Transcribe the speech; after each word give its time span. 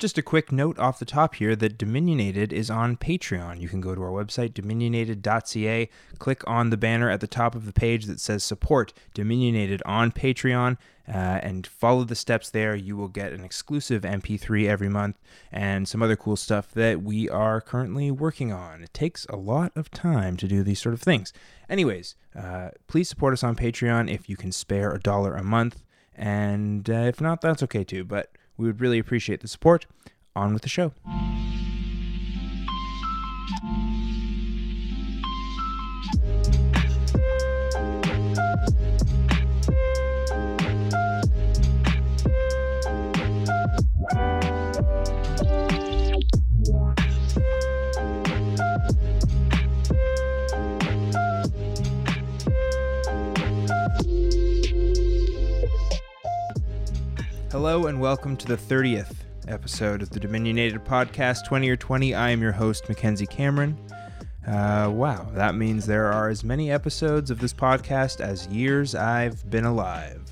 Just 0.00 0.16
a 0.16 0.22
quick 0.22 0.50
note 0.50 0.78
off 0.78 0.98
the 0.98 1.04
top 1.04 1.34
here 1.34 1.54
that 1.54 1.76
Dominionated 1.76 2.52
is 2.52 2.70
on 2.70 2.96
Patreon. 2.96 3.60
You 3.60 3.68
can 3.68 3.82
go 3.82 3.94
to 3.94 4.00
our 4.00 4.08
website, 4.08 4.54
dominionated.ca, 4.54 5.90
click 6.18 6.42
on 6.46 6.70
the 6.70 6.78
banner 6.78 7.10
at 7.10 7.20
the 7.20 7.26
top 7.26 7.54
of 7.54 7.66
the 7.66 7.72
page 7.74 8.06
that 8.06 8.18
says 8.18 8.42
support 8.42 8.94
Dominionated 9.14 9.82
on 9.84 10.10
Patreon, 10.10 10.78
uh, 11.06 11.12
and 11.42 11.66
follow 11.66 12.04
the 12.04 12.14
steps 12.14 12.48
there. 12.48 12.74
You 12.74 12.96
will 12.96 13.08
get 13.08 13.34
an 13.34 13.44
exclusive 13.44 14.00
MP3 14.00 14.66
every 14.66 14.88
month 14.88 15.18
and 15.52 15.86
some 15.86 16.02
other 16.02 16.16
cool 16.16 16.36
stuff 16.36 16.72
that 16.72 17.02
we 17.02 17.28
are 17.28 17.60
currently 17.60 18.10
working 18.10 18.54
on. 18.54 18.82
It 18.82 18.94
takes 18.94 19.26
a 19.26 19.36
lot 19.36 19.70
of 19.76 19.90
time 19.90 20.38
to 20.38 20.48
do 20.48 20.62
these 20.62 20.80
sort 20.80 20.94
of 20.94 21.02
things. 21.02 21.34
Anyways, 21.68 22.14
uh, 22.34 22.70
please 22.86 23.10
support 23.10 23.34
us 23.34 23.44
on 23.44 23.54
Patreon 23.54 24.10
if 24.10 24.30
you 24.30 24.38
can 24.38 24.50
spare 24.50 24.92
a 24.92 24.98
dollar 24.98 25.34
a 25.34 25.44
month. 25.44 25.82
And 26.14 26.88
uh, 26.88 27.04
if 27.04 27.20
not, 27.20 27.42
that's 27.42 27.62
okay 27.64 27.84
too. 27.84 28.04
But 28.04 28.30
we 28.60 28.66
would 28.66 28.80
really 28.80 28.98
appreciate 28.98 29.40
the 29.40 29.48
support. 29.48 29.86
On 30.36 30.52
with 30.52 30.62
the 30.62 30.68
show. 30.68 30.92
Hello 57.50 57.86
and 57.86 58.00
welcome 58.00 58.36
to 58.36 58.46
the 58.46 58.56
30th 58.56 59.12
episode 59.48 60.02
of 60.02 60.10
the 60.10 60.20
Dominionated 60.20 60.86
Podcast 60.86 61.44
20 61.48 61.68
or 61.68 61.76
20. 61.76 62.14
I 62.14 62.30
am 62.30 62.40
your 62.40 62.52
host, 62.52 62.88
Mackenzie 62.88 63.26
Cameron. 63.26 63.76
Uh, 64.46 64.88
wow, 64.94 65.28
that 65.32 65.56
means 65.56 65.84
there 65.84 66.12
are 66.12 66.28
as 66.28 66.44
many 66.44 66.70
episodes 66.70 67.28
of 67.28 67.40
this 67.40 67.52
podcast 67.52 68.20
as 68.20 68.46
years 68.46 68.94
I've 68.94 69.50
been 69.50 69.64
alive. 69.64 70.22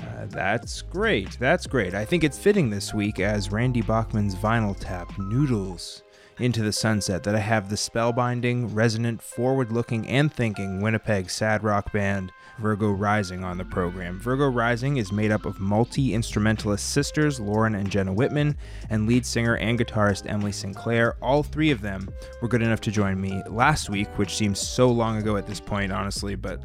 Uh, 0.00 0.26
that's 0.26 0.82
great. 0.82 1.38
That's 1.38 1.68
great. 1.68 1.94
I 1.94 2.04
think 2.04 2.24
it's 2.24 2.36
fitting 2.38 2.70
this 2.70 2.92
week 2.92 3.20
as 3.20 3.52
Randy 3.52 3.82
Bachman's 3.82 4.34
vinyl 4.34 4.76
tap 4.76 5.16
Noodles 5.20 6.02
into 6.38 6.62
the 6.62 6.72
sunset 6.72 7.22
that 7.24 7.34
I 7.34 7.40
have 7.40 7.70
the 7.70 7.76
spellbinding, 7.76 8.74
resonant, 8.74 9.22
forward 9.22 9.72
looking, 9.72 10.06
and 10.08 10.32
thinking 10.32 10.80
Winnipeg 10.80 11.30
sad 11.30 11.62
rock 11.64 11.92
band 11.92 12.32
Virgo 12.58 12.90
Rising 12.90 13.44
on 13.44 13.58
the 13.58 13.64
program. 13.64 14.18
Virgo 14.18 14.48
Rising 14.48 14.96
is 14.96 15.12
made 15.12 15.30
up 15.30 15.44
of 15.44 15.60
multi 15.60 16.14
instrumentalist 16.14 16.90
sisters 16.90 17.38
Lauren 17.38 17.74
and 17.74 17.90
Jenna 17.90 18.12
Whitman 18.12 18.56
and 18.90 19.06
lead 19.06 19.26
singer 19.26 19.56
and 19.56 19.78
guitarist 19.78 20.30
Emily 20.30 20.52
Sinclair. 20.52 21.16
All 21.22 21.42
three 21.42 21.70
of 21.70 21.82
them 21.82 22.08
were 22.40 22.48
good 22.48 22.62
enough 22.62 22.80
to 22.82 22.90
join 22.90 23.20
me 23.20 23.42
last 23.48 23.90
week, 23.90 24.08
which 24.18 24.36
seems 24.36 24.58
so 24.58 24.90
long 24.90 25.18
ago 25.18 25.36
at 25.36 25.46
this 25.46 25.60
point, 25.60 25.92
honestly, 25.92 26.34
but 26.34 26.62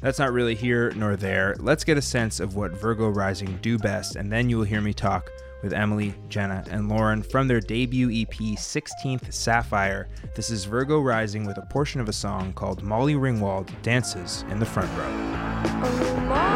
that's 0.00 0.18
not 0.18 0.32
really 0.32 0.54
here 0.54 0.92
nor 0.92 1.16
there. 1.16 1.56
Let's 1.58 1.84
get 1.84 1.98
a 1.98 2.02
sense 2.02 2.40
of 2.40 2.56
what 2.56 2.72
Virgo 2.72 3.08
Rising 3.08 3.58
do 3.60 3.78
best, 3.78 4.16
and 4.16 4.32
then 4.32 4.48
you 4.48 4.58
will 4.58 4.64
hear 4.64 4.80
me 4.80 4.92
talk 4.92 5.30
with 5.62 5.72
Emily, 5.72 6.14
Jenna, 6.28 6.64
and 6.70 6.88
Lauren 6.88 7.22
from 7.22 7.48
their 7.48 7.60
debut 7.60 8.08
EP 8.10 8.34
16th 8.34 9.32
Sapphire. 9.32 10.08
This 10.34 10.50
is 10.50 10.64
Virgo 10.64 11.00
Rising 11.00 11.44
with 11.44 11.58
a 11.58 11.66
portion 11.66 12.00
of 12.00 12.08
a 12.08 12.12
song 12.12 12.52
called 12.52 12.82
Molly 12.82 13.14
Ringwald 13.14 13.70
Dances 13.82 14.44
in 14.50 14.58
the 14.58 14.66
Front 14.66 14.90
Row. 14.98 15.06
Oh, 15.82 16.16
and 16.16 16.49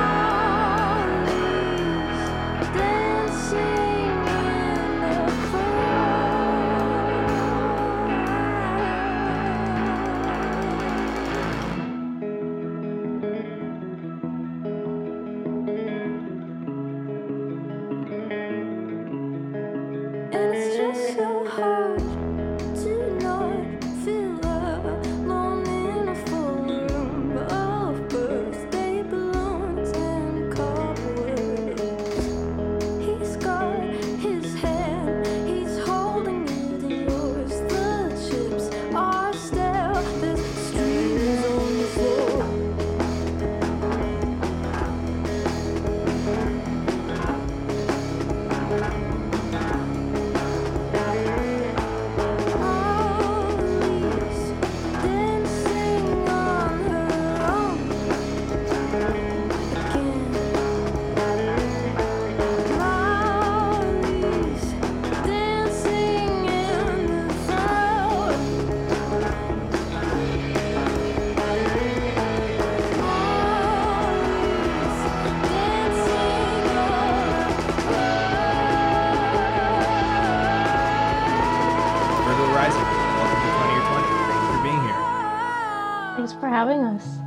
having 86.68 86.84
us. 86.84 87.18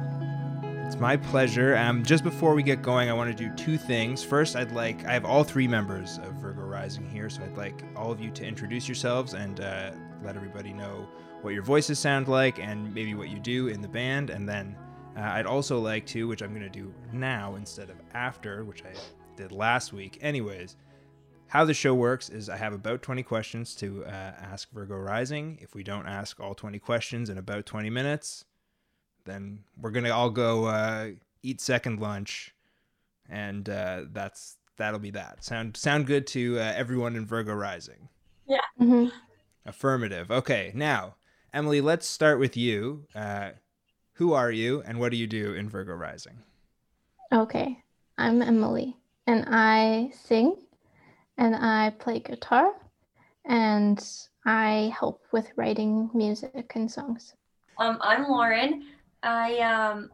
It's 0.88 1.00
my 1.00 1.16
pleasure. 1.16 1.76
Um, 1.76 2.04
just 2.04 2.24
before 2.24 2.56
we 2.56 2.64
get 2.64 2.82
going, 2.82 3.10
I 3.10 3.14
want 3.14 3.36
to 3.36 3.36
do 3.36 3.54
two 3.56 3.78
things. 3.78 4.24
First, 4.24 4.56
I'd 4.56 4.72
like 4.72 5.06
I 5.06 5.14
have 5.14 5.26
all 5.26 5.44
three 5.44 5.68
members 5.68 6.18
of 6.20 6.34
Virgo 6.36 6.62
Rising 6.62 7.08
here, 7.08 7.30
so 7.30 7.44
I'd 7.44 7.58
like 7.58 7.84
all 7.96 8.12
of 8.12 8.20
you 8.20 8.32
to 8.32 8.44
introduce 8.44 8.88
yourselves 8.88 9.34
and 9.34 9.60
uh, 9.60 9.92
let 10.24 10.36
everybody 10.36 10.74
know 10.74 11.08
what 11.42 11.54
your 11.54 11.62
voices 11.62 12.00
sound 12.00 12.28
like 12.28 12.60
and 12.60 12.92
maybe 12.96 13.14
what 13.14 13.30
you 13.30 13.38
do 13.38 13.68
in 13.68 13.80
the 13.80 13.88
band. 13.88 14.32
And 14.32 14.50
then 14.50 14.76
uh, 15.16 15.22
I'd 15.22 15.46
also 15.46 15.78
like 15.80 16.08
to, 16.08 16.28
which 16.28 16.42
I'm 16.42 16.50
going 16.50 16.64
to 16.64 16.70
do 16.70 16.92
now 17.14 17.56
instead 17.56 17.92
of 17.92 17.98
after, 18.16 18.64
which 18.64 18.84
I 18.84 18.98
did 19.36 19.52
last 19.52 19.94
week. 19.94 20.18
Anyways, 20.22 20.78
how 21.48 21.64
the 21.64 21.76
show 21.76 21.94
works 21.94 22.30
is 22.30 22.50
I 22.50 22.58
have 22.58 22.74
about 22.74 23.04
20 23.04 23.22
questions 23.22 23.76
to 23.76 24.04
uh, 24.06 24.10
ask 24.10 24.72
Virgo 24.72 24.96
Rising. 24.96 25.60
If 25.62 25.76
we 25.76 25.84
don't 25.84 26.08
ask 26.08 26.40
all 26.40 26.56
20 26.56 26.80
questions 26.80 27.30
in 27.30 27.38
about 27.38 27.68
20 27.68 27.92
minutes, 27.92 28.46
then 29.28 29.60
we're 29.80 29.92
gonna 29.92 30.10
all 30.10 30.32
go 30.32 30.66
uh, 30.66 31.10
eat 31.44 31.62
second 31.62 32.00
lunch, 32.00 32.56
and 33.30 33.70
uh, 33.70 34.06
that's 34.12 34.58
that'll 34.78 35.00
be 35.00 35.12
that. 35.12 35.44
Sound 35.44 35.78
sound 35.78 36.08
good 36.08 36.26
to 36.28 36.58
uh, 36.58 36.74
everyone 36.76 37.16
in 37.16 37.26
Virgo 37.26 37.54
Rising? 37.54 38.10
hmm 38.78 39.08
Affirmative. 39.66 40.32
Okay, 40.32 40.72
now 40.74 41.16
Emily, 41.54 41.82
let's 41.82 42.08
start 42.08 42.40
with 42.40 42.56
you. 42.56 43.06
Uh, 43.14 43.52
who 44.14 44.34
are 44.34 44.52
you, 44.52 44.82
and 44.86 45.00
what 45.00 45.12
do 45.12 45.18
you 45.18 45.28
do 45.28 45.54
in 45.54 45.70
Virgo 45.70 45.94
Rising? 45.94 46.40
Okay, 47.32 47.84
I'm 48.18 48.42
Emily, 48.42 48.96
and 49.28 49.46
I 49.48 50.12
sing, 50.14 50.56
and 51.38 51.56
I 51.56 51.92
play 52.00 52.20
guitar, 52.20 52.72
and 53.46 54.04
I 54.46 54.94
help 54.98 55.24
with 55.32 55.52
writing 55.56 56.10
music 56.14 56.72
and 56.76 56.90
songs. 56.90 57.36
Um, 57.78 58.00
I'm 58.02 58.28
Lauren. 58.28 58.86
I 59.24 59.58
um, 59.60 60.10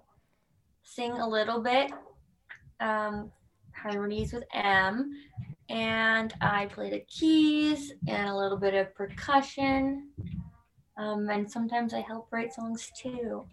sing 0.83 1.11
a 1.13 1.27
little 1.27 1.61
bit, 1.61 1.91
um, 2.79 3.31
harmonies 3.75 4.33
with 4.33 4.43
M, 4.53 5.11
and 5.69 6.33
I 6.41 6.67
play 6.67 6.89
the 6.89 7.01
keys 7.01 7.93
and 8.07 8.29
a 8.29 8.35
little 8.35 8.57
bit 8.57 8.73
of 8.73 8.93
percussion. 8.95 10.09
Um, 10.97 11.29
and 11.29 11.49
sometimes 11.49 11.93
I 11.93 12.01
help 12.01 12.27
write 12.31 12.53
songs 12.53 12.91
too. 13.01 13.45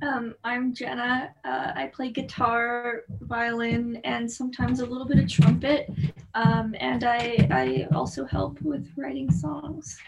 Um, 0.00 0.34
I'm 0.44 0.74
Jenna. 0.74 1.34
Uh, 1.44 1.72
I 1.74 1.90
play 1.92 2.10
guitar, 2.10 3.02
violin, 3.22 4.00
and 4.04 4.30
sometimes 4.30 4.80
a 4.80 4.86
little 4.86 5.06
bit 5.06 5.18
of 5.18 5.28
trumpet. 5.28 5.90
Um, 6.34 6.74
and 6.78 7.02
I, 7.04 7.48
I 7.50 7.88
also 7.94 8.24
help 8.24 8.60
with 8.62 8.88
writing 8.96 9.30
songs. 9.30 9.98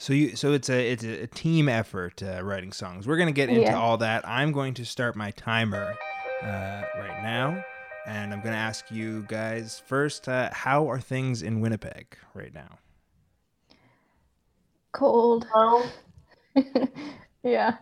So 0.00 0.12
you, 0.12 0.36
so 0.36 0.52
it's 0.52 0.70
a 0.70 0.92
it's 0.92 1.02
a 1.02 1.26
team 1.26 1.68
effort 1.68 2.22
uh, 2.22 2.42
writing 2.44 2.72
songs. 2.72 3.06
We're 3.06 3.16
gonna 3.16 3.32
get 3.32 3.48
into 3.48 3.62
Yeah. 3.62 3.76
all 3.78 3.96
that. 3.98 4.26
I'm 4.26 4.52
going 4.52 4.74
to 4.74 4.86
start 4.86 5.16
my 5.16 5.32
timer 5.32 5.94
uh, 6.42 6.82
right 6.98 7.20
now, 7.22 7.64
and 8.06 8.32
I'm 8.32 8.40
going 8.40 8.52
to 8.52 8.58
ask 8.58 8.90
you 8.92 9.24
guys 9.26 9.82
first 9.86 10.28
uh, 10.28 10.50
how 10.52 10.88
are 10.88 11.00
things 11.00 11.42
in 11.42 11.60
Winnipeg 11.60 12.16
right 12.32 12.54
now? 12.54 12.78
Cold. 14.92 15.46
Oh, 15.52 15.90
yeah. 17.42 17.78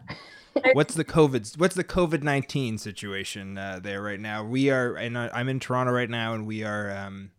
What's 0.72 0.94
the 0.94 1.04
COVID 1.04 1.58
what's 1.58 1.74
the 1.74 1.84
COVID-19 1.84 2.80
situation 2.80 3.58
uh, 3.58 3.78
there 3.82 4.00
right 4.00 4.18
now? 4.18 4.42
We 4.42 4.70
are 4.70 4.94
and 4.96 5.18
I'm 5.18 5.50
in 5.50 5.60
Toronto 5.60 5.92
right 5.92 6.08
now 6.08 6.32
and 6.32 6.46
we 6.46 6.64
are 6.64 6.90
um, 6.96 7.30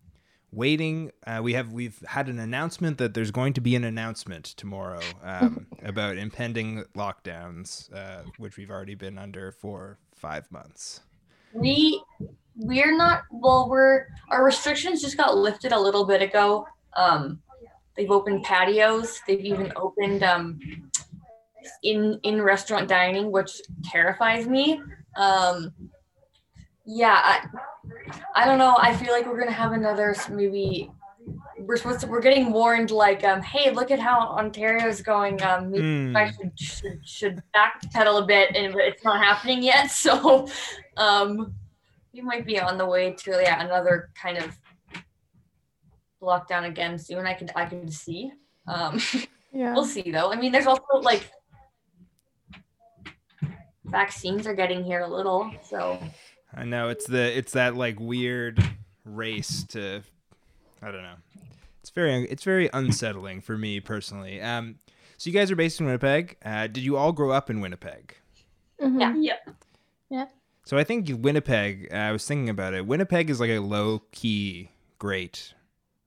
waiting. 0.51 1.11
Uh, 1.25 1.41
we 1.43 1.53
have 1.53 1.73
we've 1.73 1.99
had 2.07 2.29
an 2.29 2.39
announcement 2.39 2.97
that 2.97 3.13
there's 3.13 3.31
going 3.31 3.53
to 3.53 3.61
be 3.61 3.75
an 3.75 3.83
announcement 3.83 4.45
tomorrow 4.45 5.01
um, 5.23 5.67
about 5.83 6.17
impending 6.17 6.83
lockdowns 6.95 7.93
uh, 7.93 8.23
which 8.37 8.57
we've 8.57 8.71
already 8.71 8.95
been 8.95 9.17
under 9.17 9.51
for 9.51 9.99
5 10.15 10.51
months. 10.51 11.01
we 11.53 12.01
we're 12.55 12.95
not 12.97 13.21
well 13.31 13.69
we're 13.69 14.07
our 14.31 14.43
restrictions 14.43 15.01
just 15.01 15.15
got 15.17 15.35
lifted 15.37 15.71
a 15.73 15.79
little 15.79 16.05
bit 16.05 16.21
ago. 16.21 16.65
Um 16.95 17.39
they've 17.95 18.09
opened 18.11 18.43
patios. 18.43 19.19
They've 19.27 19.45
even 19.45 19.71
opened 19.75 20.23
um 20.23 20.59
in 21.83 22.19
in 22.23 22.41
restaurant 22.41 22.87
dining 22.87 23.31
which 23.31 23.61
terrifies 23.83 24.47
me. 24.47 24.81
Um 25.17 25.71
yeah 26.85 27.19
i 27.23 27.45
i 28.35 28.45
don't 28.45 28.57
know 28.57 28.75
i 28.79 28.95
feel 28.95 29.11
like 29.13 29.25
we're 29.25 29.39
gonna 29.39 29.51
have 29.51 29.71
another 29.73 30.15
maybe 30.29 30.89
we're 31.59 31.75
supposed 31.75 31.99
to 31.99 32.07
we're 32.07 32.21
getting 32.21 32.51
warned 32.51 32.89
like 32.91 33.23
um 33.23 33.41
hey 33.41 33.71
look 33.71 33.91
at 33.91 33.99
how 33.99 34.19
ontario's 34.19 35.01
going 35.01 35.41
um 35.43 35.71
maybe 35.71 35.83
Mm. 35.83 36.15
I 36.15 36.31
should, 36.31 36.51
should 36.57 36.99
should 37.05 37.43
backpedal 37.55 38.23
a 38.23 38.25
bit, 38.25 38.55
and 38.55 38.73
but 38.73 38.83
it's 38.83 39.03
not 39.03 39.21
happening 39.23 39.61
yet. 39.61 39.91
So, 39.91 40.47
um, 40.95 41.53
we 42.13 42.21
might 42.21 42.45
be 42.45 42.59
on 42.59 42.77
the 42.77 42.85
way 42.85 43.11
to 43.11 43.31
yeah 43.43 43.61
another 43.63 44.09
kind 44.15 44.37
of 44.37 44.57
lockdown 46.21 46.65
again 46.65 46.97
soon. 46.97 47.25
I 47.27 47.33
could 47.33 47.51
I 47.55 47.65
could 47.65 47.91
see. 47.93 48.31
Um, 48.67 48.99
Yeah. 49.51 49.73
we'll 49.73 49.85
see 49.85 50.09
though. 50.11 50.31
I 50.31 50.35
mean, 50.37 50.51
there's 50.53 50.67
also 50.67 50.83
like 51.01 51.29
vaccines 53.85 54.47
are 54.47 54.53
getting 54.55 54.83
here 54.83 55.01
a 55.01 55.07
little, 55.07 55.51
so 55.63 55.99
I 56.57 56.65
know 56.65 56.89
it's 56.89 57.05
the 57.05 57.37
it's 57.37 57.53
that 57.53 57.75
like 57.75 57.99
weird 57.99 58.63
race 59.05 59.63
to 59.69 60.01
I 60.81 60.91
don't 60.91 61.03
know. 61.03 61.15
It's 61.81 61.91
very 61.91 62.23
it's 62.25 62.43
very 62.43 62.69
unsettling 62.73 63.41
for 63.41 63.57
me 63.57 63.79
personally. 63.79 64.41
Um, 64.41 64.79
so 65.17 65.29
you 65.29 65.33
guys 65.33 65.51
are 65.51 65.55
based 65.55 65.79
in 65.79 65.85
Winnipeg. 65.85 66.37
Uh, 66.43 66.67
did 66.67 66.79
you 66.83 66.97
all 66.97 67.11
grow 67.11 67.31
up 67.31 67.49
in 67.49 67.61
Winnipeg? 67.61 68.15
Mhm. 68.81 69.23
Yep. 69.23 69.49
Yeah. 70.09 70.25
So 70.65 70.77
I 70.77 70.83
think 70.83 71.07
Winnipeg. 71.09 71.87
Uh, 71.91 71.95
I 71.95 72.11
was 72.11 72.25
thinking 72.25 72.49
about 72.49 72.73
it. 72.73 72.85
Winnipeg 72.85 73.29
is 73.29 73.39
like 73.39 73.49
a 73.51 73.59
low 73.59 74.01
key 74.11 74.71
great 74.99 75.53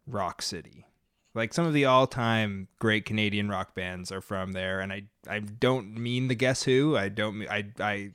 rock 0.06 0.43
city. 0.43 0.87
Like 1.32 1.55
some 1.55 1.64
of 1.64 1.73
the 1.73 1.85
all 1.85 2.06
time 2.08 2.69
great 2.81 3.05
Canadian 3.06 3.49
rock 3.49 3.75
bands 3.75 4.11
are 4.12 4.20
from 4.20 4.53
there, 4.53 4.81
and 4.81 4.93
I 4.93 5.05
I 5.29 5.38
don't 5.38 5.94
mean 5.96 6.29
the 6.29 6.35
Guess 6.35 6.64
Who. 6.64 6.96
I 6.96 7.08
don't 7.08 7.46
I 7.49 7.67
I 7.79 8.11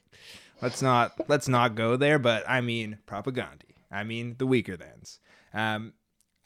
let's 0.61 0.81
not 0.81 1.13
let's 1.27 1.47
not 1.47 1.75
go 1.75 1.95
there. 1.95 2.19
But 2.19 2.43
I 2.47 2.61
mean 2.61 2.99
Propagandhi. 3.07 3.75
I 3.91 4.03
mean 4.03 4.35
the 4.37 4.47
Weaker 4.47 4.77
Thans. 4.77 5.19
Um, 5.53 5.93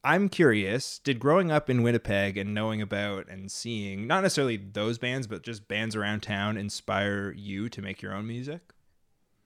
I'm 0.04 0.30
curious. 0.30 1.00
Did 1.00 1.20
growing 1.20 1.52
up 1.52 1.70
in 1.70 1.84
Winnipeg 1.84 2.38
and 2.38 2.54
knowing 2.54 2.82
about 2.82 3.28
and 3.28 3.52
seeing 3.52 4.08
not 4.08 4.24
necessarily 4.24 4.56
those 4.58 4.98
bands, 4.98 5.28
but 5.28 5.44
just 5.44 5.68
bands 5.68 5.96
around 5.96 6.22
town 6.22 6.58
inspire 6.58 7.32
you 7.32 7.68
to 7.70 7.82
make 7.82 8.02
your 8.02 8.14
own 8.14 8.26
music? 8.26 8.62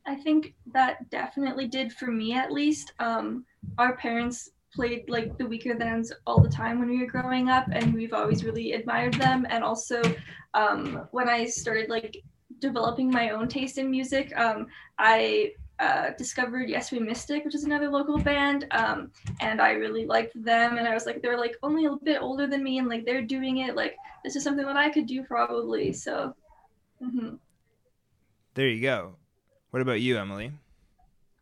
I 0.05 0.15
think 0.15 0.53
that 0.73 1.09
definitely 1.09 1.67
did 1.67 1.91
for 1.93 2.07
me 2.07 2.33
at 2.33 2.51
least. 2.51 2.93
Um, 2.99 3.45
our 3.77 3.95
parents 3.95 4.49
played 4.75 5.09
like 5.09 5.37
the 5.37 5.45
weaker 5.45 5.75
thans 5.75 6.11
all 6.27 6.41
the 6.41 6.49
time 6.49 6.79
when 6.79 6.89
we 6.89 6.99
were 6.99 7.07
growing 7.07 7.49
up, 7.49 7.65
and 7.71 7.93
we've 7.93 8.13
always 8.13 8.43
really 8.43 8.73
admired 8.73 9.13
them. 9.15 9.47
And 9.49 9.63
also, 9.63 10.01
um, 10.53 11.07
when 11.11 11.29
I 11.29 11.45
started 11.45 11.89
like 11.89 12.21
developing 12.63 13.11
my 13.11 13.29
own 13.29 13.47
taste 13.47 13.77
in 13.77 13.91
music, 13.91 14.35
um, 14.37 14.67
I 14.97 15.53
uh, 15.79 16.11
discovered 16.17 16.69
Yes 16.69 16.91
We 16.91 16.99
Mystic, 16.99 17.43
which 17.45 17.55
is 17.55 17.65
another 17.65 17.89
local 17.89 18.17
band, 18.17 18.65
um, 18.71 19.11
and 19.41 19.61
I 19.61 19.71
really 19.71 20.05
liked 20.05 20.33
them. 20.51 20.77
And 20.77 20.87
I 20.87 20.93
was 20.93 21.05
like, 21.05 21.21
they're 21.21 21.37
like 21.45 21.55
only 21.61 21.85
a 21.85 21.95
bit 22.03 22.21
older 22.21 22.47
than 22.47 22.63
me, 22.63 22.79
and 22.79 22.87
like 22.87 23.05
they're 23.05 23.21
doing 23.21 23.57
it. 23.57 23.75
Like 23.75 23.95
this 24.23 24.35
is 24.35 24.43
something 24.43 24.65
that 24.65 24.77
I 24.77 24.89
could 24.89 25.07
do 25.07 25.23
probably. 25.23 25.93
So. 25.93 26.33
mhm. 27.01 27.37
There 28.55 28.67
you 28.67 28.81
go. 28.81 29.15
What 29.71 29.81
about 29.81 30.01
you, 30.01 30.17
Emily? 30.17 30.51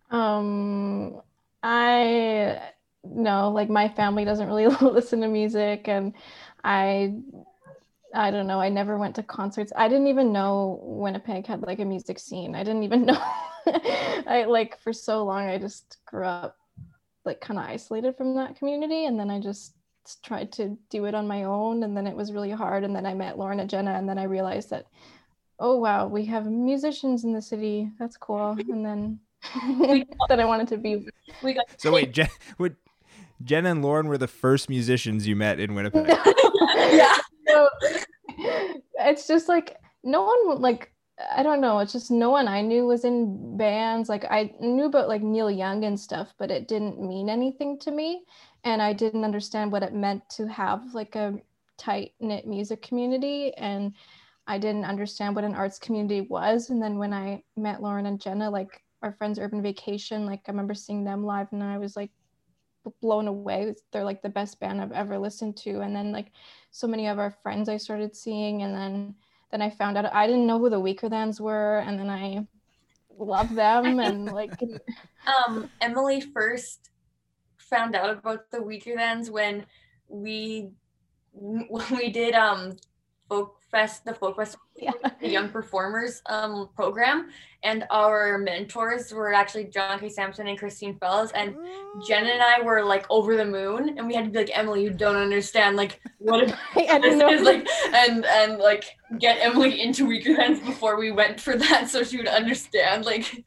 Um, 0.10 1.22
I 1.62 2.72
no, 3.04 3.52
like 3.52 3.70
my 3.70 3.90
family 3.90 4.26
doesn't 4.26 4.48
really 4.48 4.68
listen 4.82 5.22
to 5.22 5.28
music, 5.28 5.88
and 5.88 6.14
I, 6.64 7.16
I 8.14 8.32
don't 8.32 8.48
know. 8.48 8.60
I 8.60 8.70
never 8.70 8.98
went 8.98 9.16
to 9.16 9.24
concerts. 9.24 9.72
I 9.76 9.88
didn't 9.88 10.08
even 10.08 10.34
know 10.34 10.80
Winnipeg 10.84 11.48
had 11.48 11.62
like 11.62 11.80
a 11.80 11.86
music 11.86 12.20
scene. 12.20 12.56
I 12.56 12.64
didn't 12.64 12.84
even 12.84 13.06
know. 13.06 13.22
I 13.68 14.46
like 14.48 14.80
for 14.80 14.94
so 14.94 15.24
long. 15.24 15.48
I 15.48 15.58
just 15.58 15.98
grew 16.06 16.26
up 16.26 16.58
like 17.26 17.40
kind 17.40 17.60
of 17.60 17.66
isolated 17.66 18.18
from 18.18 18.36
that 18.36 18.56
community, 18.56 19.06
and 19.06 19.20
then 19.20 19.30
I 19.30 19.40
just 19.40 19.76
tried 20.24 20.52
to 20.54 20.78
do 20.90 21.06
it 21.06 21.16
on 21.16 21.28
my 21.28 21.44
own, 21.44 21.84
and 21.84 21.96
then 21.96 22.08
it 22.08 22.16
was 22.16 22.32
really 22.34 22.52
hard. 22.52 22.84
And 22.84 22.96
then 22.96 23.06
I 23.06 23.14
met 23.14 23.38
Lauren 23.38 23.60
and 23.60 23.70
Jenna, 23.70 23.92
and 23.92 24.10
then 24.10 24.18
I 24.18 24.24
realized 24.24 24.72
that, 24.72 24.88
oh 25.60 25.78
wow, 25.78 26.08
we 26.08 26.26
have 26.26 26.46
musicians 26.48 27.24
in 27.24 27.34
the 27.34 27.42
city. 27.42 27.92
That's 28.00 28.18
cool. 28.18 28.58
And 28.70 28.86
then 28.86 29.20
we 29.80 30.04
thought 30.18 30.30
that 30.30 30.40
I 30.40 30.46
wanted 30.46 30.68
to 30.70 30.78
be. 30.78 31.08
we 31.44 31.54
got 31.54 31.66
So 31.78 31.92
wait, 31.92 32.14
Jen, 32.14 32.30
what, 32.58 32.74
Jenna 33.44 33.72
and 33.72 33.82
Lauren 33.82 34.08
were 34.08 34.18
the 34.18 34.28
first 34.28 34.70
musicians 34.70 35.28
you 35.28 35.36
met 35.36 35.60
in 35.60 35.74
Winnipeg. 35.74 36.08
yeah. 36.08 37.18
So, 37.52 37.70
it's 39.00 39.28
just 39.28 39.48
like 39.48 39.78
no 40.04 40.24
one 40.24 40.62
like 40.62 40.92
I 41.36 41.44
don't 41.44 41.62
know. 41.62 41.80
It's 41.80 41.94
just 41.94 42.10
no 42.10 42.30
one 42.32 42.48
I 42.48 42.62
knew 42.62 42.86
was 42.86 43.06
in 43.06 43.58
bands. 43.58 44.10
Like 44.10 44.26
I 44.26 44.54
knew 44.60 44.86
about 44.86 45.08
like 45.08 45.22
Neil 45.22 45.52
Young 45.52 45.84
and 45.86 46.00
stuff, 46.00 46.34
but 46.40 46.52
it 46.52 46.68
didn't 46.68 47.00
mean 47.02 47.30
anything 47.30 47.78
to 47.80 47.92
me, 47.92 48.24
and 48.64 48.82
I 48.82 48.94
didn't 48.94 49.24
understand 49.24 49.72
what 49.72 49.84
it 49.84 49.94
meant 49.94 50.28
to 50.38 50.48
have 50.48 50.94
like 50.94 51.16
a 51.16 51.36
tight 51.78 52.14
knit 52.20 52.48
music 52.48 52.82
community 52.82 53.54
and. 53.56 53.94
I 54.48 54.58
didn't 54.58 54.86
understand 54.86 55.36
what 55.36 55.46
an 55.46 55.54
arts 55.54 55.78
community 55.80 56.22
was. 56.22 56.72
And 56.72 56.82
then 56.82 56.98
when 56.98 57.14
I 57.14 57.44
met 57.56 57.82
Lauren 57.82 58.08
and 58.08 58.20
Jenna, 58.20 58.50
like 58.50 58.84
our 59.02 59.14
friends 59.14 59.40
Urban 59.40 59.62
Vacation, 59.62 60.26
like 60.26 60.42
I 60.48 60.52
remember 60.52 60.74
seeing 60.74 61.04
them 61.04 61.24
live 61.24 61.48
and 61.52 61.64
I 61.64 61.78
was 61.78 61.96
like 61.96 62.12
blown 63.02 63.28
away. 63.28 63.74
They're 63.92 64.04
like 64.04 64.22
the 64.22 64.30
best 64.30 64.60
band 64.60 64.82
I've 64.82 64.92
ever 64.92 65.18
listened 65.18 65.58
to. 65.58 65.82
And 65.82 65.96
then 65.96 66.12
like 66.12 66.32
so 66.72 66.88
many 66.88 67.08
of 67.08 67.20
our 67.20 67.32
friends 67.32 67.70
I 67.70 67.78
started 67.78 68.16
seeing 68.16 68.64
and 68.64 68.76
then 68.76 69.16
then 69.52 69.62
I 69.62 69.70
found 69.70 69.98
out 69.98 70.12
I 70.14 70.28
didn't 70.28 70.48
know 70.48 70.60
who 70.60 70.70
the 70.70 70.80
Weaker 70.80 71.10
Thans 71.10 71.42
were 71.42 71.80
and 71.80 72.00
then 72.00 72.10
I 72.10 72.48
love 73.18 73.54
them 73.54 74.00
and 74.00 74.32
like 74.32 74.58
um 75.28 75.70
Emily 75.82 76.22
first 76.22 76.90
found 77.58 77.96
out 77.96 78.10
about 78.10 78.50
the 78.52 78.62
Weaker 78.62 78.96
Thans 78.96 79.30
when 79.30 79.66
we 80.08 80.70
when 81.34 81.86
we 81.96 82.10
did 82.10 82.34
um 82.34 82.78
folk 83.32 83.56
fest 83.72 84.04
the 84.04 84.14
folk 84.14 84.36
fest 84.40 84.58
yeah. 84.76 84.92
the 85.22 85.30
young 85.30 85.48
performers 85.48 86.22
um 86.28 86.70
program 86.76 87.30
and 87.64 87.86
our 87.90 88.38
mentors 88.38 89.14
were 89.14 89.34
actually 89.34 89.66
John 89.66 90.00
K. 90.00 90.10
Samson 90.10 90.48
and 90.48 90.58
Christine 90.58 90.98
Fellows 90.98 91.32
and 91.32 91.56
Jen 92.06 92.26
and 92.26 92.42
I 92.42 92.62
were 92.62 92.84
like 92.84 93.06
over 93.10 93.38
the 93.38 93.46
moon 93.46 93.98
and 93.98 94.08
we 94.08 94.16
had 94.16 94.26
to 94.26 94.32
be 94.32 94.40
like 94.40 94.52
Emily 94.54 94.84
you 94.84 94.90
don't 94.90 95.16
understand 95.16 95.78
like 95.78 96.02
what 96.18 96.44
if 96.44 96.52
I 96.76 97.00
this 97.00 97.16
didn't 97.16 97.34
is 97.34 97.42
like 97.44 97.68
and 97.94 98.26
and 98.26 98.58
like 98.58 98.86
get 99.20 99.38
Emily 99.40 99.82
into 99.82 100.06
Weaker 100.06 100.36
Thans 100.36 100.60
before 100.60 100.98
we 100.98 101.12
went 101.12 101.40
for 101.40 101.56
that 101.56 101.90
so 101.90 102.04
she 102.04 102.18
would 102.18 102.28
understand 102.28 103.06
like 103.06 103.46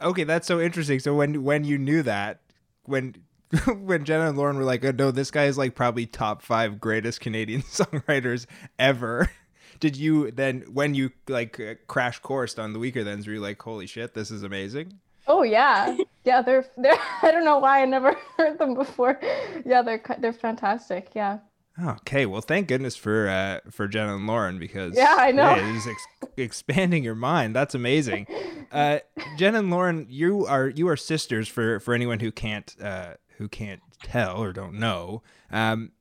Okay, 0.00 0.24
that's 0.24 0.46
so 0.46 0.60
interesting. 0.60 1.00
So 1.00 1.14
when 1.14 1.42
when 1.42 1.64
you 1.64 1.76
knew 1.76 2.02
that, 2.02 2.40
when 2.84 3.16
when 3.78 4.04
Jenna 4.04 4.28
and 4.28 4.36
Lauren 4.38 4.56
were 4.56 4.64
like, 4.64 4.84
"Oh 4.84 4.90
no, 4.90 5.10
this 5.10 5.30
guy 5.30 5.44
is 5.46 5.56
like 5.58 5.74
probably 5.74 6.06
top 6.06 6.42
five 6.42 6.80
greatest 6.80 7.20
Canadian 7.20 7.62
songwriters 7.62 8.46
ever," 8.78 9.30
did 9.80 9.96
you 9.96 10.30
then 10.30 10.64
when 10.72 10.94
you 10.94 11.10
like 11.28 11.58
uh, 11.58 11.74
crash 11.86 12.18
coursed 12.20 12.58
on 12.58 12.72
the 12.72 12.78
Weaker 12.78 13.04
Thans, 13.04 13.26
were 13.26 13.34
you 13.34 13.40
like, 13.40 13.60
"Holy 13.62 13.86
shit, 13.86 14.14
this 14.14 14.30
is 14.30 14.42
amazing"? 14.42 15.00
Oh 15.26 15.42
yeah, 15.42 15.96
yeah. 16.24 16.42
They're 16.42 16.66
they're. 16.76 16.98
I 17.22 17.30
don't 17.30 17.44
know 17.44 17.58
why 17.58 17.82
I 17.82 17.84
never 17.86 18.16
heard 18.36 18.58
them 18.58 18.74
before. 18.74 19.18
Yeah, 19.64 19.82
they're 19.82 20.02
they're 20.18 20.32
fantastic. 20.32 21.10
Yeah. 21.14 21.38
Okay, 21.80 22.26
well, 22.26 22.40
thank 22.40 22.66
goodness 22.66 22.96
for 22.96 23.28
uh, 23.28 23.60
for 23.70 23.86
Jenna 23.86 24.16
and 24.16 24.26
Lauren 24.26 24.58
because 24.58 24.96
Yeah, 24.96 25.14
I 25.16 25.30
know. 25.30 25.54
it 25.54 25.64
is 25.76 25.86
ex- 25.86 26.06
expanding 26.36 27.04
your 27.04 27.14
mind. 27.14 27.54
That's 27.54 27.72
amazing. 27.74 28.26
Uh, 28.72 28.98
Jenna 29.36 29.60
and 29.60 29.70
Lauren, 29.70 30.06
you 30.10 30.44
are 30.46 30.68
you 30.68 30.88
are 30.88 30.96
sisters 30.96 31.46
for 31.46 31.78
for 31.78 31.94
anyone 31.94 32.18
who 32.18 32.32
can't 32.32 32.74
uh, 32.82 33.14
who 33.38 33.48
can't 33.48 33.80
tell 34.02 34.42
or 34.42 34.52
don't 34.52 34.74
know. 34.74 35.22
Um, 35.50 35.92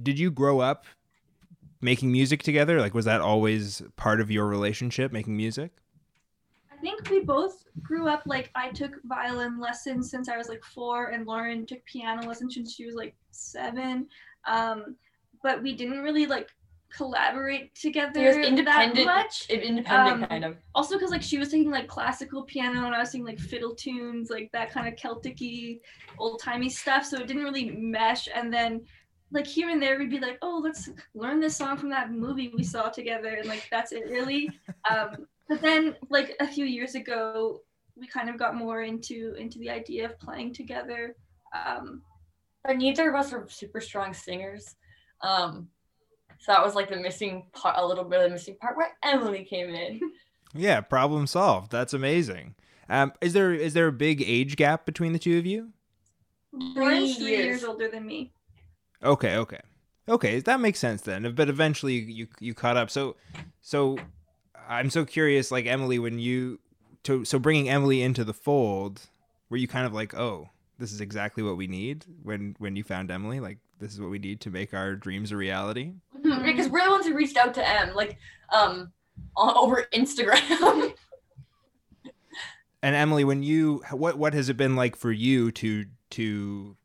did 0.00 0.18
you 0.18 0.30
grow 0.30 0.60
up 0.60 0.86
making 1.80 2.10
music 2.10 2.42
together? 2.42 2.80
Like, 2.80 2.94
was 2.94 3.04
that 3.04 3.20
always 3.20 3.82
part 3.96 4.20
of 4.20 4.30
your 4.30 4.46
relationship, 4.46 5.12
making 5.12 5.36
music? 5.36 5.72
I 6.72 6.76
think 6.80 7.10
we 7.10 7.20
both 7.20 7.64
grew 7.82 8.08
up 8.08 8.22
like 8.26 8.50
I 8.54 8.70
took 8.70 8.96
violin 9.04 9.60
lessons 9.60 10.10
since 10.10 10.28
I 10.28 10.36
was 10.36 10.48
like 10.48 10.62
four, 10.64 11.08
and 11.08 11.26
Lauren 11.26 11.66
took 11.66 11.84
piano 11.84 12.26
lessons 12.26 12.54
since 12.54 12.74
she 12.74 12.86
was 12.86 12.94
like 12.94 13.14
seven. 13.30 14.06
Um, 14.46 14.96
but 15.42 15.62
we 15.62 15.74
didn't 15.74 16.00
really 16.00 16.26
like 16.26 16.48
collaborate 16.96 17.74
together 17.74 18.20
He 18.20 18.26
was 18.26 18.36
that 18.36 18.46
independent, 18.46 19.06
much. 19.06 19.48
independent 19.50 20.22
Um, 20.22 20.28
kind 20.28 20.44
of. 20.44 20.56
Also, 20.74 20.96
because 20.96 21.10
like 21.10 21.22
she 21.22 21.38
was 21.38 21.48
taking 21.48 21.70
like 21.70 21.88
classical 21.88 22.42
piano 22.42 22.86
and 22.86 22.94
I 22.94 22.98
was 22.98 23.10
taking 23.10 23.26
like 23.26 23.38
fiddle 23.38 23.74
tunes, 23.74 24.30
like 24.30 24.50
that 24.52 24.70
kind 24.70 24.86
of 24.86 24.96
Celtic-y, 24.96 25.78
old-timey 26.18 26.68
stuff. 26.68 27.04
So 27.04 27.18
it 27.18 27.26
didn't 27.26 27.44
really 27.44 27.70
mesh. 27.70 28.28
And 28.34 28.52
then 28.52 28.82
like 29.30 29.46
here 29.46 29.70
and 29.70 29.80
there 29.80 29.98
we'd 29.98 30.10
be 30.10 30.20
like, 30.20 30.38
oh, 30.42 30.60
let's 30.62 30.90
learn 31.14 31.40
this 31.40 31.56
song 31.56 31.76
from 31.76 31.88
that 31.90 32.12
movie 32.12 32.52
we 32.54 32.62
saw 32.62 32.88
together, 32.88 33.34
and 33.34 33.48
like 33.48 33.66
that's 33.70 33.92
it 33.92 34.04
really. 34.08 34.50
Um, 34.90 35.26
but 35.48 35.62
then 35.62 35.94
like 36.10 36.34
a 36.40 36.46
few 36.46 36.64
years 36.64 36.94
ago, 36.96 37.60
we 37.96 38.06
kind 38.06 38.28
of 38.28 38.36
got 38.36 38.56
more 38.56 38.82
into 38.82 39.34
into 39.38 39.58
the 39.58 39.70
idea 39.70 40.04
of 40.06 40.18
playing 40.18 40.52
together. 40.54 41.14
Um, 41.54 42.02
But 42.64 42.76
neither 42.76 43.08
of 43.08 43.14
us 43.14 43.32
are 43.32 43.46
super 43.48 43.80
strong 43.80 44.12
singers. 44.12 44.74
Um, 45.22 45.68
so 46.42 46.50
that 46.52 46.64
was 46.64 46.74
like 46.74 46.90
the 46.90 46.96
missing 46.96 47.44
part, 47.52 47.76
a 47.78 47.86
little 47.86 48.02
bit 48.04 48.18
of 48.18 48.24
the 48.24 48.30
missing 48.30 48.56
part 48.60 48.76
where 48.76 48.90
Emily 49.02 49.44
came 49.44 49.70
in. 49.74 50.00
Yeah, 50.54 50.82
problem 50.82 51.26
solved. 51.26 51.72
That's 51.72 51.94
amazing. 51.94 52.56
Um, 52.86 53.14
is 53.22 53.32
there 53.32 53.54
is 53.54 53.72
there 53.72 53.86
a 53.86 53.92
big 53.92 54.20
age 54.20 54.56
gap 54.56 54.84
between 54.84 55.14
the 55.14 55.18
two 55.18 55.38
of 55.38 55.46
you? 55.46 55.70
Lauren's 56.52 57.16
three 57.16 57.30
years. 57.30 57.44
years 57.46 57.64
older 57.64 57.88
than 57.88 58.04
me. 58.04 58.34
Okay, 59.02 59.36
okay, 59.36 59.60
okay. 60.10 60.40
That 60.40 60.60
makes 60.60 60.78
sense 60.78 61.00
then. 61.00 61.34
But 61.34 61.48
eventually 61.48 61.94
you 61.94 62.26
you 62.38 62.52
caught 62.52 62.76
up. 62.76 62.90
So 62.90 63.16
so 63.62 63.96
I'm 64.68 64.90
so 64.90 65.06
curious. 65.06 65.50
Like 65.50 65.64
Emily, 65.64 65.98
when 65.98 66.18
you 66.18 66.60
to 67.04 67.24
so 67.24 67.38
bringing 67.38 67.70
Emily 67.70 68.02
into 68.02 68.22
the 68.22 68.34
fold, 68.34 69.08
were 69.48 69.56
you 69.56 69.68
kind 69.68 69.86
of 69.86 69.94
like, 69.94 70.14
oh, 70.14 70.50
this 70.82 70.92
is 70.92 71.00
exactly 71.00 71.44
what 71.44 71.56
we 71.56 71.68
need 71.68 72.04
when 72.24 72.56
when 72.58 72.74
you 72.74 72.82
found 72.82 73.10
Emily? 73.10 73.38
Like 73.38 73.58
this 73.78 73.92
is 73.92 74.00
what 74.00 74.10
we 74.10 74.18
need 74.18 74.40
to 74.40 74.50
make 74.50 74.74
our 74.74 74.96
dreams 74.96 75.30
a 75.30 75.36
reality. 75.36 75.92
because 76.22 76.68
we're 76.68 76.84
the 76.84 76.90
ones 76.90 77.06
who 77.06 77.14
reached 77.14 77.36
out 77.36 77.54
to 77.54 77.68
Em, 77.68 77.94
like 77.94 78.18
um, 78.52 78.90
on, 79.36 79.56
over 79.56 79.86
Instagram. 79.94 80.94
And 82.84 82.96
Emily, 82.96 83.22
when 83.22 83.44
you 83.44 83.80
what 83.92 84.18
what 84.18 84.34
has 84.34 84.48
it 84.48 84.56
been 84.56 84.74
like 84.74 84.96
for 84.96 85.12
you 85.12 85.52
to 85.52 85.86
to 86.10 86.76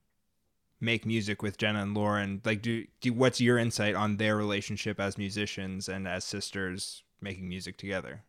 make 0.79 1.07
music 1.07 1.41
with 1.41 1.57
Jenna 1.57 1.81
and 1.81 1.95
Lauren? 1.95 2.39
Like, 2.45 2.61
do 2.61 2.85
do 3.01 3.13
what's 3.13 3.41
your 3.41 3.57
insight 3.57 3.95
on 3.95 4.17
their 4.17 4.37
relationship 4.37 4.99
as 4.99 5.17
musicians 5.17 5.89
and 5.89 6.07
as 6.07 6.23
sisters 6.23 7.01
making 7.19 7.49
music 7.49 7.77
together? 7.77 8.21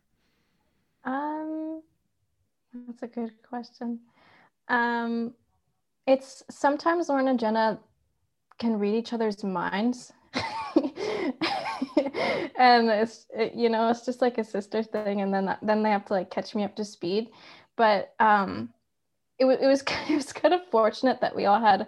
Um, 1.03 1.83
that's 2.87 3.03
a 3.03 3.07
good 3.07 3.33
question. 3.47 3.99
Um, 4.67 5.35
it's 6.09 6.43
sometimes 6.49 7.07
Lauren 7.07 7.27
and 7.27 7.39
Jenna 7.39 7.79
can 8.57 8.79
read 8.79 8.95
each 8.95 9.13
other's 9.13 9.43
minds. 9.43 10.11
and 12.57 12.89
it's 12.89 13.27
it, 13.35 13.53
you 13.55 13.69
know 13.69 13.89
it's 13.89 14.05
just 14.05 14.21
like 14.21 14.37
a 14.37 14.43
sister 14.43 14.83
thing 14.83 15.21
and 15.21 15.33
then 15.33 15.55
then 15.63 15.81
they 15.81 15.89
have 15.89 16.05
to 16.05 16.13
like 16.13 16.29
catch 16.29 16.53
me 16.53 16.63
up 16.63 16.75
to 16.75 16.85
speed 16.85 17.29
but 17.75 18.13
um 18.19 18.69
it, 19.39 19.45
was 19.45 19.57
it 19.59 19.65
was 19.65 19.81
it 20.09 20.15
was 20.15 20.31
kind 20.31 20.53
of 20.53 20.61
fortunate 20.69 21.19
that 21.19 21.35
we 21.35 21.45
all 21.45 21.59
had 21.59 21.87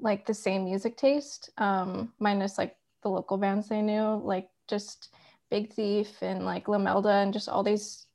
like 0.00 0.26
the 0.26 0.34
same 0.34 0.64
music 0.64 0.96
taste 0.96 1.50
um 1.58 2.12
minus 2.18 2.58
like 2.58 2.74
the 3.02 3.08
local 3.08 3.36
bands 3.36 3.68
they 3.68 3.80
knew 3.80 4.20
like 4.24 4.48
just 4.68 5.14
big 5.50 5.72
thief 5.72 6.20
and 6.20 6.44
like 6.44 6.66
Lomelda 6.66 7.22
and 7.22 7.32
just 7.32 7.48
all 7.48 7.62
these 7.62 8.06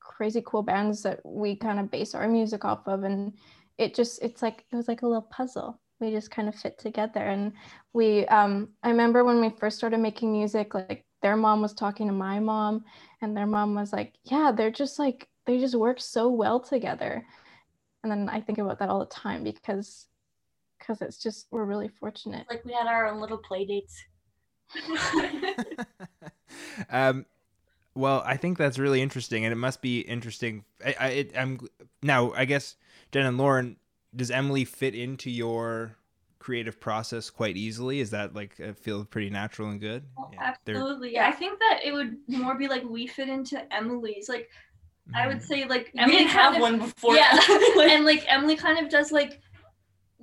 crazy 0.00 0.42
cool 0.44 0.62
bands 0.62 1.02
that 1.02 1.20
we 1.24 1.54
kind 1.54 1.78
of 1.78 1.90
base 1.90 2.14
our 2.14 2.26
music 2.26 2.64
off 2.64 2.88
of 2.88 3.04
and 3.04 3.32
it 3.78 3.94
just 3.94 4.22
it's 4.22 4.42
like 4.42 4.64
it 4.70 4.76
was 4.76 4.88
like 4.88 5.02
a 5.02 5.06
little 5.06 5.28
puzzle 5.30 5.80
we 6.00 6.10
just 6.10 6.30
kind 6.30 6.48
of 6.48 6.54
fit 6.54 6.78
together 6.78 7.20
and 7.20 7.52
we 7.92 8.26
um 8.26 8.68
i 8.82 8.90
remember 8.90 9.24
when 9.24 9.40
we 9.40 9.50
first 9.50 9.78
started 9.78 9.98
making 9.98 10.32
music 10.32 10.74
like 10.74 11.04
their 11.22 11.36
mom 11.36 11.62
was 11.62 11.72
talking 11.72 12.06
to 12.06 12.12
my 12.12 12.38
mom 12.38 12.84
and 13.22 13.36
their 13.36 13.46
mom 13.46 13.74
was 13.74 13.92
like 13.92 14.14
yeah 14.24 14.52
they're 14.54 14.70
just 14.70 14.98
like 14.98 15.28
they 15.46 15.58
just 15.58 15.74
work 15.74 16.00
so 16.00 16.28
well 16.28 16.60
together 16.60 17.24
and 18.02 18.12
then 18.12 18.28
i 18.28 18.40
think 18.40 18.58
about 18.58 18.78
that 18.78 18.88
all 18.88 19.00
the 19.00 19.06
time 19.06 19.42
because 19.42 20.06
because 20.78 21.00
it's 21.00 21.18
just 21.18 21.46
we're 21.50 21.64
really 21.64 21.88
fortunate 21.88 22.46
like 22.50 22.64
we 22.64 22.72
had 22.72 22.86
our 22.86 23.06
own 23.06 23.20
little 23.20 23.38
play 23.38 23.64
dates. 23.64 24.04
um, 26.90 27.24
well, 27.96 28.22
I 28.26 28.36
think 28.36 28.58
that's 28.58 28.78
really 28.78 29.00
interesting, 29.00 29.44
and 29.44 29.52
it 29.52 29.56
must 29.56 29.80
be 29.80 30.00
interesting. 30.00 30.64
I, 30.84 30.96
I 31.00 31.08
it, 31.08 31.32
I'm 31.36 31.60
now. 32.02 32.32
I 32.32 32.44
guess 32.44 32.76
Jen 33.12 33.26
and 33.26 33.38
Lauren. 33.38 33.76
Does 34.14 34.30
Emily 34.30 34.64
fit 34.64 34.94
into 34.94 35.30
your 35.30 35.96
creative 36.38 36.80
process 36.80 37.28
quite 37.28 37.56
easily? 37.56 38.00
Is 38.00 38.10
that 38.10 38.34
like 38.34 38.58
uh, 38.60 38.72
feel 38.72 39.04
pretty 39.04 39.30
natural 39.30 39.68
and 39.70 39.80
good? 39.80 40.04
Well, 40.16 40.30
Yeah, 40.32 40.54
absolutely. 40.68 41.12
Yeah, 41.14 41.28
I 41.28 41.32
think 41.32 41.58
that 41.58 41.80
it 41.84 41.92
would 41.92 42.16
more 42.28 42.54
be 42.54 42.68
like 42.68 42.84
we 42.84 43.06
fit 43.06 43.28
into 43.28 43.60
Emily's. 43.74 44.28
Like 44.28 44.48
I 45.14 45.26
would 45.26 45.38
Mhm. 45.38 45.42
say 45.46 45.64
like 45.66 45.90
we 45.94 46.00
Emily 46.00 46.18
didn't 46.18 46.30
kind 46.32 46.40
have 46.40 46.54
of- 46.54 46.60
one 46.60 46.78
before. 46.78 47.14
Yeah, 47.16 47.32
Like, 47.76 47.90
and 47.90 48.04
like 48.04 48.24
Emily 48.26 48.56
kind 48.56 48.78
of 48.84 48.90
does 48.90 49.12
like 49.12 49.40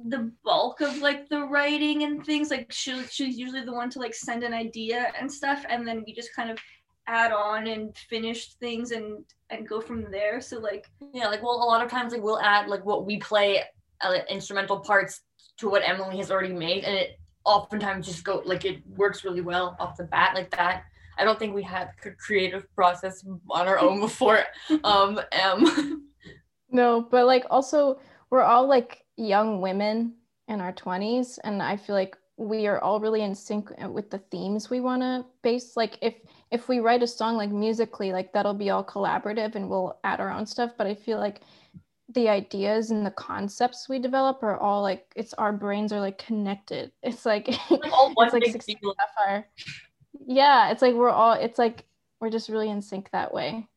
the 0.06 0.32
bulk 0.44 0.82
of 0.82 0.98
like 0.98 1.30
the 1.30 1.46
writing 1.46 2.04
and 2.04 2.26
things. 2.26 2.50
Like 2.50 2.72
she 2.72 3.04
she's 3.04 3.38
usually 3.38 3.64
the 3.64 3.74
one 3.74 3.90
to 3.92 4.00
like 4.00 4.16
send 4.16 4.44
an 4.44 4.54
idea 4.54 5.12
and 5.20 5.32
stuff, 5.32 5.66
and 5.70 5.88
then 5.88 6.04
we 6.06 6.14
just 6.14 6.34
kind 6.36 6.50
of 6.50 6.58
add 7.08 7.32
on 7.32 7.68
and 7.68 7.96
finish 7.98 8.54
things 8.56 8.92
and 8.92 9.26
and 9.50 9.68
go 9.68 9.82
from 9.82 10.10
there. 10.12 10.42
So 10.42 10.60
like 10.60 10.90
yeah, 11.14 11.28
like 11.28 11.44
well, 11.44 11.56
a 11.64 11.66
lot 11.66 11.84
of 11.84 11.92
times 11.92 12.14
like 12.14 12.24
we'll 12.24 12.40
add 12.40 12.68
like 12.68 12.86
what 12.86 13.06
we 13.06 13.18
play 13.18 13.64
uh, 14.02 14.20
instrumental 14.30 14.80
parts 14.80 15.22
to 15.58 15.70
what 15.70 15.88
Emily 15.88 16.18
has 16.18 16.32
already 16.32 16.54
made, 16.54 16.84
and 16.84 16.96
it 16.96 17.20
oftentimes 17.46 18.08
just 18.08 18.24
go 18.24 18.42
like 18.46 18.66
it 18.66 18.82
works 18.96 19.24
really 19.24 19.42
well 19.42 19.76
off 19.80 19.98
the 19.98 20.04
bat 20.04 20.36
like 20.36 20.52
that. 20.52 20.84
I 21.18 21.24
don't 21.24 21.38
think 21.38 21.54
we 21.54 21.64
had 21.64 21.90
a 22.06 22.12
creative 22.12 22.66
process 22.76 23.24
on 23.52 23.68
our 23.68 23.80
own 23.80 24.00
before 24.00 24.44
um 24.84 25.20
Em. 25.32 26.10
No, 26.70 27.02
but 27.02 27.26
like 27.28 27.46
also 27.52 28.00
we're 28.30 28.42
all 28.42 28.68
like 28.68 29.04
young 29.16 29.62
women 29.62 30.16
in 30.48 30.60
our 30.60 30.74
20s 30.74 31.38
and 31.44 31.62
I 31.62 31.78
feel 31.78 31.96
like 31.96 32.18
we 32.38 32.68
are 32.68 32.80
all 32.80 33.00
really 33.00 33.22
in 33.22 33.36
sync 33.36 33.72
uh, 33.84 33.88
with 33.90 34.10
the 34.10 34.18
themes 34.18 34.70
we 34.70 34.80
want 34.80 35.02
to 35.02 35.24
base 35.44 35.78
like 35.78 35.98
if 36.02 36.16
if 36.52 36.68
we 36.68 36.80
write 36.80 37.04
a 37.04 37.08
song 37.08 37.38
like 37.38 37.52
musically 37.52 38.12
like 38.12 38.34
that'll 38.34 38.54
be 38.54 38.72
all 38.72 38.84
collaborative 38.84 39.56
and 39.56 39.70
we'll 39.70 40.00
add 40.04 40.20
our 40.20 40.32
own 40.32 40.46
stuff 40.46 40.72
but 40.78 40.88
I 40.88 40.96
feel 40.96 41.20
like 41.20 41.42
the 42.14 42.30
ideas 42.30 42.92
and 42.92 43.06
the 43.06 43.12
concepts 43.12 43.88
we 43.90 44.00
develop 44.00 44.44
are 44.44 44.58
all 44.58 44.82
like 44.82 45.12
it's 45.16 45.34
our 45.36 45.54
brains 45.54 45.92
are 45.94 46.00
like 46.00 46.18
connected. 46.18 46.92
It's 47.04 47.26
like 47.26 47.46
it's 47.48 48.34
like 48.34 48.44
big 48.44 48.52
16 48.52 48.78
deal. 48.82 48.96
Sapphire. 49.00 49.48
Yeah, 50.26 50.72
it's 50.72 50.82
like 50.82 50.96
we're 50.96 51.10
all 51.10 51.34
it's 51.34 51.60
like 51.60 51.86
we're 52.20 52.30
just 52.30 52.50
really 52.50 52.70
in 52.70 52.82
sync 52.82 53.10
that 53.12 53.34
way. 53.34 53.68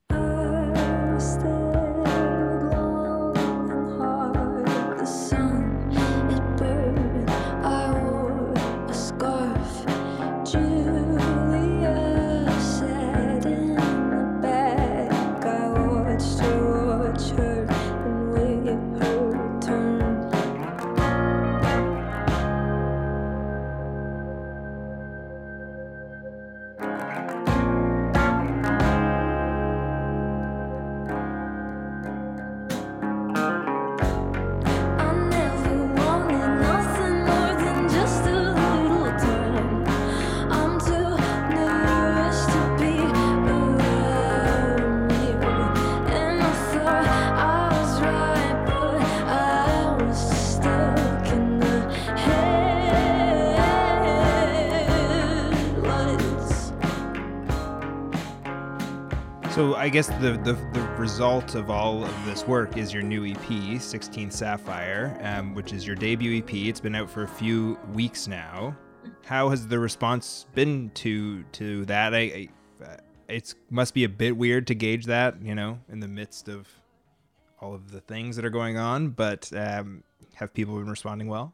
I 59.76 59.90
guess 59.90 60.06
the, 60.06 60.40
the 60.42 60.54
the 60.72 60.80
result 60.98 61.54
of 61.54 61.70
all 61.70 62.02
of 62.02 62.26
this 62.26 62.46
work 62.46 62.76
is 62.78 62.94
your 62.94 63.02
new 63.02 63.26
EP, 63.26 63.80
16 63.80 64.30
Sapphire, 64.30 65.18
um, 65.22 65.54
which 65.54 65.74
is 65.74 65.86
your 65.86 65.94
debut 65.94 66.38
EP. 66.38 66.52
It's 66.54 66.80
been 66.80 66.94
out 66.94 67.10
for 67.10 67.24
a 67.24 67.28
few 67.28 67.78
weeks 67.92 68.26
now. 68.26 68.74
How 69.26 69.50
has 69.50 69.68
the 69.68 69.78
response 69.78 70.46
been 70.54 70.90
to 70.94 71.42
to 71.42 71.84
that? 71.84 72.14
I, 72.14 72.18
I 72.18 72.48
it's 73.28 73.54
must 73.68 73.92
be 73.92 74.04
a 74.04 74.08
bit 74.08 74.36
weird 74.36 74.66
to 74.68 74.74
gauge 74.74 75.04
that, 75.06 75.42
you 75.42 75.54
know, 75.54 75.78
in 75.90 76.00
the 76.00 76.08
midst 76.08 76.48
of 76.48 76.68
all 77.60 77.74
of 77.74 77.90
the 77.92 78.00
things 78.00 78.36
that 78.36 78.44
are 78.44 78.50
going 78.50 78.78
on. 78.78 79.10
But 79.10 79.52
um, 79.52 80.02
have 80.34 80.54
people 80.54 80.76
been 80.76 80.88
responding 80.88 81.28
well? 81.28 81.52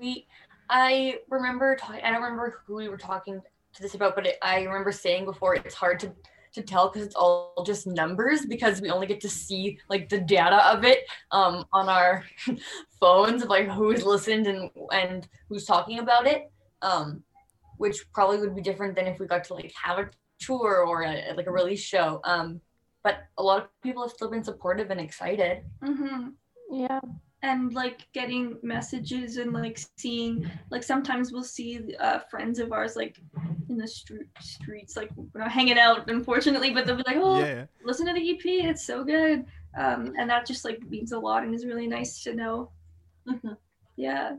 we 0.00 0.26
i 0.70 1.18
remember 1.30 1.76
talking 1.76 2.00
i 2.02 2.10
don't 2.10 2.22
remember 2.22 2.60
who 2.66 2.74
we 2.74 2.88
were 2.88 2.96
talking 2.96 3.40
to 3.72 3.82
this 3.82 3.94
about 3.94 4.14
but 4.14 4.26
it, 4.26 4.38
i 4.42 4.62
remember 4.62 4.92
saying 4.92 5.24
before 5.24 5.54
it's 5.54 5.74
hard 5.74 6.00
to 6.00 6.12
to 6.54 6.62
tell 6.62 6.88
because 6.88 7.06
it's 7.06 7.14
all 7.16 7.64
just 7.66 7.86
numbers 7.86 8.46
because 8.46 8.80
we 8.80 8.90
only 8.90 9.06
get 9.06 9.20
to 9.20 9.28
see 9.28 9.78
like 9.88 10.08
the 10.08 10.20
data 10.20 10.64
of 10.72 10.84
it 10.84 11.00
um 11.30 11.64
on 11.72 11.88
our 11.88 12.24
phones 13.00 13.42
of 13.42 13.48
like 13.48 13.68
who's 13.68 14.04
listened 14.04 14.46
and 14.46 14.70
and 14.92 15.28
who's 15.48 15.64
talking 15.64 15.98
about 15.98 16.26
it 16.26 16.50
um 16.82 17.22
which 17.76 18.04
probably 18.12 18.38
would 18.38 18.54
be 18.54 18.62
different 18.62 18.94
than 18.94 19.06
if 19.06 19.18
we 19.18 19.26
got 19.26 19.44
to 19.44 19.54
like 19.54 19.72
have 19.82 19.98
a 19.98 20.08
tour 20.38 20.84
or 20.86 21.02
a, 21.02 21.32
like 21.36 21.46
a 21.46 21.50
release 21.50 21.82
show 21.82 22.20
um 22.24 22.60
but 23.02 23.24
a 23.38 23.42
lot 23.42 23.60
of 23.60 23.68
people 23.82 24.02
have 24.02 24.12
still 24.12 24.30
been 24.30 24.44
supportive 24.44 24.90
and 24.90 25.00
excited 25.00 25.64
hmm 25.82 26.28
Yeah. 26.70 27.00
And 27.44 27.74
like 27.74 28.06
getting 28.12 28.56
messages 28.62 29.36
and 29.36 29.52
like 29.52 29.78
seeing 29.98 30.48
like 30.70 30.82
sometimes 30.82 31.30
we'll 31.32 31.44
see 31.58 31.94
uh, 32.00 32.18
friends 32.30 32.58
of 32.58 32.72
ours 32.72 32.96
like 32.96 33.16
in 33.68 33.76
the 33.76 33.86
street 33.86 34.28
streets 34.40 34.96
like 34.96 35.10
we're 35.16 35.40
not 35.42 35.52
hanging 35.52 35.78
out 35.78 36.08
unfortunately 36.10 36.70
but 36.72 36.86
they'll 36.86 36.96
be 36.96 37.04
like 37.06 37.18
oh 37.20 37.40
Yeah. 37.44 37.66
listen 37.84 38.06
to 38.06 38.14
the 38.14 38.30
ep 38.30 38.40
it's 38.44 38.84
so 38.84 39.04
good 39.04 39.44
um 39.76 40.14
and 40.18 40.28
that 40.30 40.46
just 40.46 40.64
like 40.64 40.80
means 40.88 41.12
a 41.12 41.18
lot 41.18 41.42
and 41.44 41.54
is 41.54 41.66
really 41.66 41.86
nice 41.86 42.22
to 42.24 42.34
know 42.34 42.70
Mhm. 43.28 43.56
yeah 43.96 44.36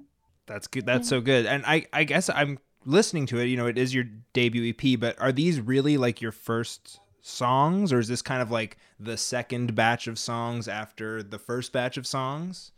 That's 0.48 0.68
good. 0.68 0.86
That's 0.86 1.10
so 1.10 1.22
good. 1.22 1.48
And 1.48 1.64
I, 1.66 1.88
I 1.92 2.04
guess 2.04 2.30
I'm 2.30 2.60
listening 2.86 3.26
to 3.28 3.40
it. 3.40 3.46
You 3.46 3.58
know, 3.58 3.66
it 3.66 3.80
is 3.80 3.96
your 3.96 4.06
debut 4.34 4.64
EP, 4.78 5.00
but 5.00 5.20
are 5.20 5.32
these 5.32 5.60
really 5.60 5.98
like 5.98 6.22
your 6.22 6.32
first 6.32 7.00
songs, 7.24 7.92
or 7.92 7.98
is 7.98 8.08
this 8.08 8.22
kind 8.22 8.44
of 8.44 8.52
like 8.52 8.78
the 9.00 9.18
second 9.18 9.74
batch 9.74 10.06
of 10.06 10.20
songs 10.20 10.68
after 10.68 11.24
the 11.24 11.40
first 11.40 11.72
batch 11.74 11.98
of 11.98 12.06
songs? 12.06 12.72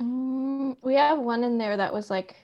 Mm, 0.00 0.76
we 0.82 0.94
have 0.94 1.18
one 1.18 1.44
in 1.44 1.58
there 1.58 1.76
that 1.76 1.92
was 1.92 2.10
like 2.10 2.36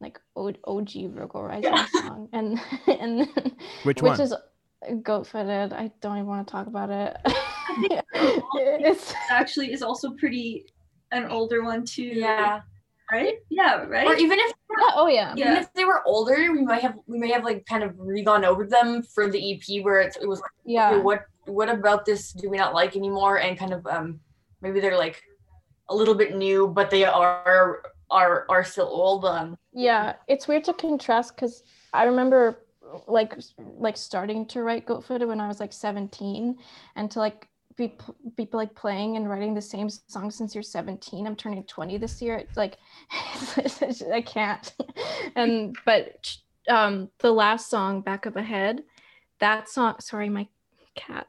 like 0.00 0.20
O- 0.36 0.52
OG 0.64 1.10
Virgo 1.14 1.42
Rising 1.42 1.76
song, 1.92 2.28
and 2.32 2.60
and 2.86 3.20
then, 3.20 3.56
Which, 3.82 4.02
which 4.02 4.02
one? 4.02 4.20
is 4.20 4.34
goat 5.02 5.26
footed. 5.26 5.72
I 5.72 5.90
don't 6.00 6.16
even 6.16 6.26
want 6.26 6.46
to 6.46 6.50
talk 6.52 6.66
about 6.66 6.90
it. 6.90 7.16
think 7.80 8.00
it's 8.54 9.14
actually 9.30 9.72
is 9.72 9.82
also 9.82 10.10
pretty 10.12 10.66
an 11.12 11.24
older 11.26 11.62
one 11.64 11.84
too 11.84 12.02
yeah 12.02 12.60
right 13.10 13.36
yeah 13.48 13.84
right 13.84 14.06
or 14.06 14.14
even 14.14 14.38
if 14.38 14.52
oh 14.94 15.08
yeah. 15.08 15.32
Yeah. 15.36 15.52
even 15.52 15.62
if 15.62 15.72
they 15.72 15.84
were 15.84 16.02
older, 16.06 16.52
we 16.52 16.62
might 16.62 16.82
have 16.82 16.96
we 17.06 17.18
may 17.18 17.30
have 17.30 17.44
like 17.44 17.64
kind 17.66 17.82
of 17.82 17.94
re-gone 17.98 18.44
over 18.44 18.66
them 18.66 19.02
for 19.02 19.28
the 19.28 19.54
EP 19.54 19.82
where 19.84 20.00
it's, 20.00 20.16
it 20.16 20.28
was 20.28 20.40
like, 20.40 20.50
Yeah. 20.64 20.90
okay, 20.92 21.02
what 21.02 21.24
what 21.46 21.68
about 21.68 22.04
this 22.04 22.32
do 22.32 22.50
we 22.50 22.58
not 22.58 22.74
like 22.74 22.96
anymore? 22.96 23.38
And 23.38 23.58
kind 23.58 23.72
of 23.72 23.86
um 23.86 24.20
maybe 24.60 24.80
they're 24.80 24.98
like 24.98 25.22
a 25.88 25.94
little 25.94 26.14
bit 26.14 26.36
new, 26.36 26.68
but 26.68 26.90
they 26.90 27.04
are 27.04 27.82
are 28.10 28.46
are 28.48 28.64
still 28.64 28.86
old. 28.88 29.24
Um, 29.24 29.56
Yeah, 29.72 30.14
it's 30.26 30.48
weird 30.48 30.64
to 30.64 30.72
contrast 30.74 31.34
because 31.34 31.62
I 31.92 32.04
remember 32.04 32.60
like 33.06 33.34
like 33.56 33.96
starting 33.96 34.46
to 34.46 34.62
write 34.62 34.86
Goat 34.86 35.04
Footed 35.04 35.28
when 35.28 35.40
I 35.40 35.48
was 35.48 35.60
like 35.60 35.72
17 35.72 36.58
and 36.96 37.10
to 37.10 37.18
like 37.18 37.48
be 37.76 37.88
p- 37.88 38.30
be 38.36 38.48
like 38.52 38.74
playing 38.74 39.16
and 39.16 39.28
writing 39.28 39.54
the 39.54 39.62
same 39.62 39.88
song 39.88 40.30
since 40.30 40.54
you're 40.54 40.62
17. 40.62 41.26
I'm 41.26 41.36
turning 41.36 41.62
20 41.64 41.98
this 41.98 42.20
year. 42.20 42.36
It's 42.36 42.56
like 42.56 42.76
I 44.12 44.22
can't. 44.22 44.74
and 45.36 45.76
but 45.84 46.36
um 46.68 47.10
the 47.18 47.32
last 47.32 47.70
song 47.70 48.00
Back 48.00 48.26
Up 48.26 48.36
Ahead, 48.36 48.82
that 49.40 49.68
song 49.68 49.96
sorry 50.00 50.28
my 50.28 50.48
cat 50.94 51.28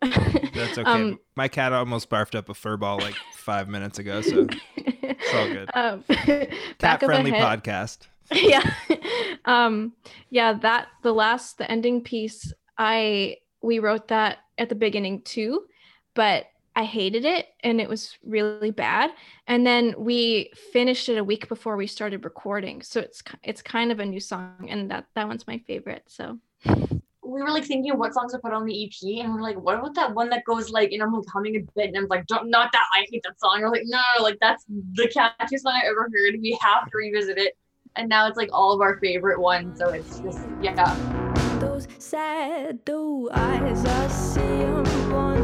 That's 0.00 0.78
okay. 0.78 0.82
um, 0.84 1.18
My 1.36 1.48
cat 1.48 1.72
almost 1.72 2.08
barfed 2.10 2.34
up 2.34 2.48
a 2.48 2.54
fur 2.54 2.76
ball 2.76 2.98
like 2.98 3.14
five 3.34 3.68
minutes 3.68 3.98
ago, 3.98 4.20
so 4.20 4.46
it's 4.76 5.34
all 5.34 5.48
good. 5.48 5.70
Um, 5.74 6.04
cat 6.78 7.00
friendly 7.02 7.32
podcast. 7.32 8.06
yeah 8.32 8.74
um 9.46 9.94
yeah 10.28 10.52
that 10.52 10.88
the 11.02 11.12
last 11.12 11.56
the 11.56 11.70
ending 11.70 12.02
piece 12.02 12.52
i 12.76 13.36
we 13.62 13.78
wrote 13.78 14.08
that 14.08 14.38
at 14.58 14.68
the 14.68 14.74
beginning 14.74 15.22
too 15.22 15.64
but 16.12 16.44
i 16.76 16.84
hated 16.84 17.24
it 17.24 17.46
and 17.64 17.80
it 17.80 17.88
was 17.88 18.18
really 18.22 18.70
bad 18.70 19.10
and 19.46 19.66
then 19.66 19.94
we 19.96 20.50
finished 20.72 21.08
it 21.08 21.16
a 21.16 21.24
week 21.24 21.48
before 21.48 21.76
we 21.78 21.86
started 21.86 22.22
recording 22.22 22.82
so 22.82 23.00
it's 23.00 23.22
it's 23.42 23.62
kind 23.62 23.90
of 23.90 23.98
a 23.98 24.04
new 24.04 24.20
song 24.20 24.66
and 24.68 24.90
that 24.90 25.06
that 25.14 25.26
one's 25.26 25.46
my 25.46 25.56
favorite 25.66 26.02
so 26.06 26.38
we 27.28 27.42
were 27.42 27.50
like 27.50 27.64
thinking 27.64 27.98
what 27.98 28.14
songs 28.14 28.32
to 28.32 28.38
put 28.38 28.52
on 28.52 28.64
the 28.64 28.84
EP, 28.84 29.22
and 29.22 29.34
we're 29.34 29.42
like, 29.42 29.60
what 29.60 29.78
about 29.78 29.94
that 29.96 30.14
one 30.14 30.30
that 30.30 30.44
goes 30.44 30.70
like, 30.70 30.92
and 30.92 31.02
I'm 31.02 31.12
like 31.12 31.28
humming 31.32 31.56
a 31.56 31.60
bit, 31.76 31.88
and 31.88 31.96
I'm 31.96 32.06
like, 32.08 32.26
don't 32.26 32.48
not 32.48 32.72
that 32.72 32.84
I 32.94 33.06
hate 33.10 33.22
that 33.24 33.38
song. 33.38 33.60
We're 33.60 33.70
like, 33.70 33.82
no, 33.84 34.00
like 34.22 34.38
that's 34.40 34.64
the 34.94 35.08
catchiest 35.08 35.64
one 35.64 35.74
I 35.74 35.82
ever 35.86 36.08
heard. 36.12 36.40
We 36.40 36.58
have 36.62 36.90
to 36.90 36.96
revisit 36.96 37.36
it. 37.36 37.56
And 37.96 38.08
now 38.08 38.28
it's 38.28 38.36
like 38.36 38.48
all 38.52 38.72
of 38.72 38.80
our 38.80 38.98
favorite 38.98 39.40
ones. 39.40 39.78
So 39.78 39.90
it's 39.90 40.20
just 40.20 40.40
yeah. 40.62 40.96
Those 41.58 41.86
sad 41.98 42.84
doe 42.84 43.28
eyes, 43.32 43.84
I 43.84 44.08
see 44.08 44.40
'em 44.40 45.12
one 45.12 45.37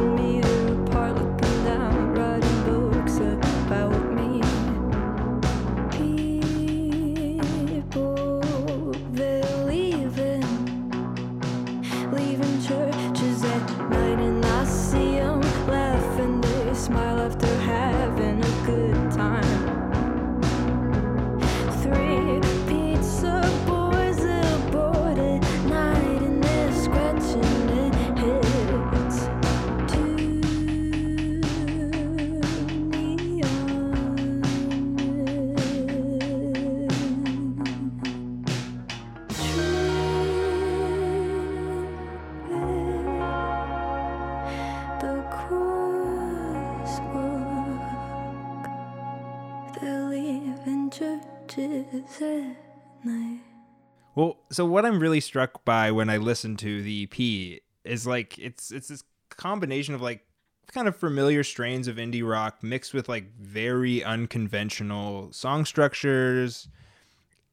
Well, 54.15 54.37
so 54.49 54.65
what 54.65 54.85
I'm 54.85 54.99
really 54.99 55.19
struck 55.19 55.65
by 55.65 55.91
when 55.91 56.09
I 56.09 56.17
listen 56.17 56.55
to 56.57 56.81
the 56.81 57.03
EP 57.03 57.61
is 57.83 58.07
like 58.07 58.39
it's 58.39 58.71
it's 58.71 58.87
this 58.87 59.03
combination 59.29 59.93
of 59.93 60.01
like 60.01 60.25
kind 60.71 60.87
of 60.87 60.95
familiar 60.95 61.43
strains 61.43 61.87
of 61.87 61.97
indie 61.97 62.27
rock 62.27 62.63
mixed 62.63 62.93
with 62.93 63.07
like 63.07 63.35
very 63.39 64.03
unconventional 64.03 65.31
song 65.31 65.65
structures 65.65 66.67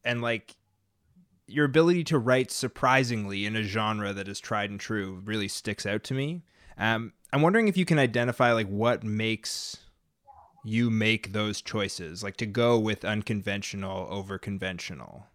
and 0.04 0.22
like 0.22 0.56
your 1.46 1.64
ability 1.64 2.04
to 2.04 2.18
write 2.18 2.50
surprisingly 2.50 3.44
in 3.44 3.56
a 3.56 3.62
genre 3.62 4.12
that 4.12 4.28
is 4.28 4.40
tried 4.40 4.70
and 4.70 4.80
true 4.80 5.20
really 5.24 5.48
sticks 5.48 5.84
out 5.84 6.02
to 6.04 6.14
me. 6.14 6.42
Um, 6.78 7.12
I'm 7.32 7.42
wondering 7.42 7.68
if 7.68 7.76
you 7.76 7.84
can 7.84 7.98
identify 7.98 8.52
like 8.52 8.68
what 8.68 9.04
makes 9.04 9.78
you 10.64 10.90
make 10.90 11.32
those 11.32 11.60
choices, 11.60 12.22
like 12.22 12.36
to 12.38 12.46
go 12.46 12.78
with 12.78 13.04
unconventional 13.04 14.06
over 14.10 14.38
conventional. 14.38 15.26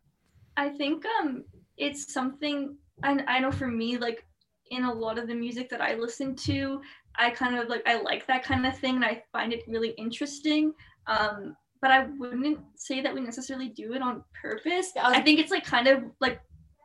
I 0.55 0.69
think 0.69 1.03
um 1.19 1.43
it's 1.77 2.13
something 2.13 2.75
and 3.03 3.23
I 3.27 3.39
know 3.39 3.51
for 3.51 3.67
me 3.67 3.97
like 3.97 4.23
in 4.71 4.83
a 4.83 4.93
lot 4.93 5.17
of 5.17 5.27
the 5.27 5.35
music 5.35 5.69
that 5.69 5.81
I 5.81 5.93
listen 5.95 6.35
to, 6.35 6.81
I 7.17 7.29
kind 7.29 7.57
of 7.57 7.67
like 7.69 7.83
I 7.87 8.01
like 8.01 8.25
that 8.27 8.43
kind 8.43 8.65
of 8.65 8.77
thing 8.77 8.95
and 8.95 9.05
I 9.05 9.23
find 9.31 9.53
it 9.53 9.63
really 9.67 9.89
interesting. 9.91 10.73
Um 11.07 11.55
but 11.81 11.91
I 11.91 12.07
wouldn't 12.17 12.59
say 12.75 13.01
that 13.01 13.13
we 13.13 13.21
necessarily 13.21 13.69
do 13.69 13.93
it 13.93 14.01
on 14.01 14.23
purpose. 14.41 14.93
Yeah, 14.95 15.05
I 15.05 15.09
was- 15.09 15.17
I 15.19 15.21
think 15.21 15.39
it's 15.39 15.51
like 15.51 15.63
kind 15.63 15.87
of 15.87 16.03
like 16.19 16.41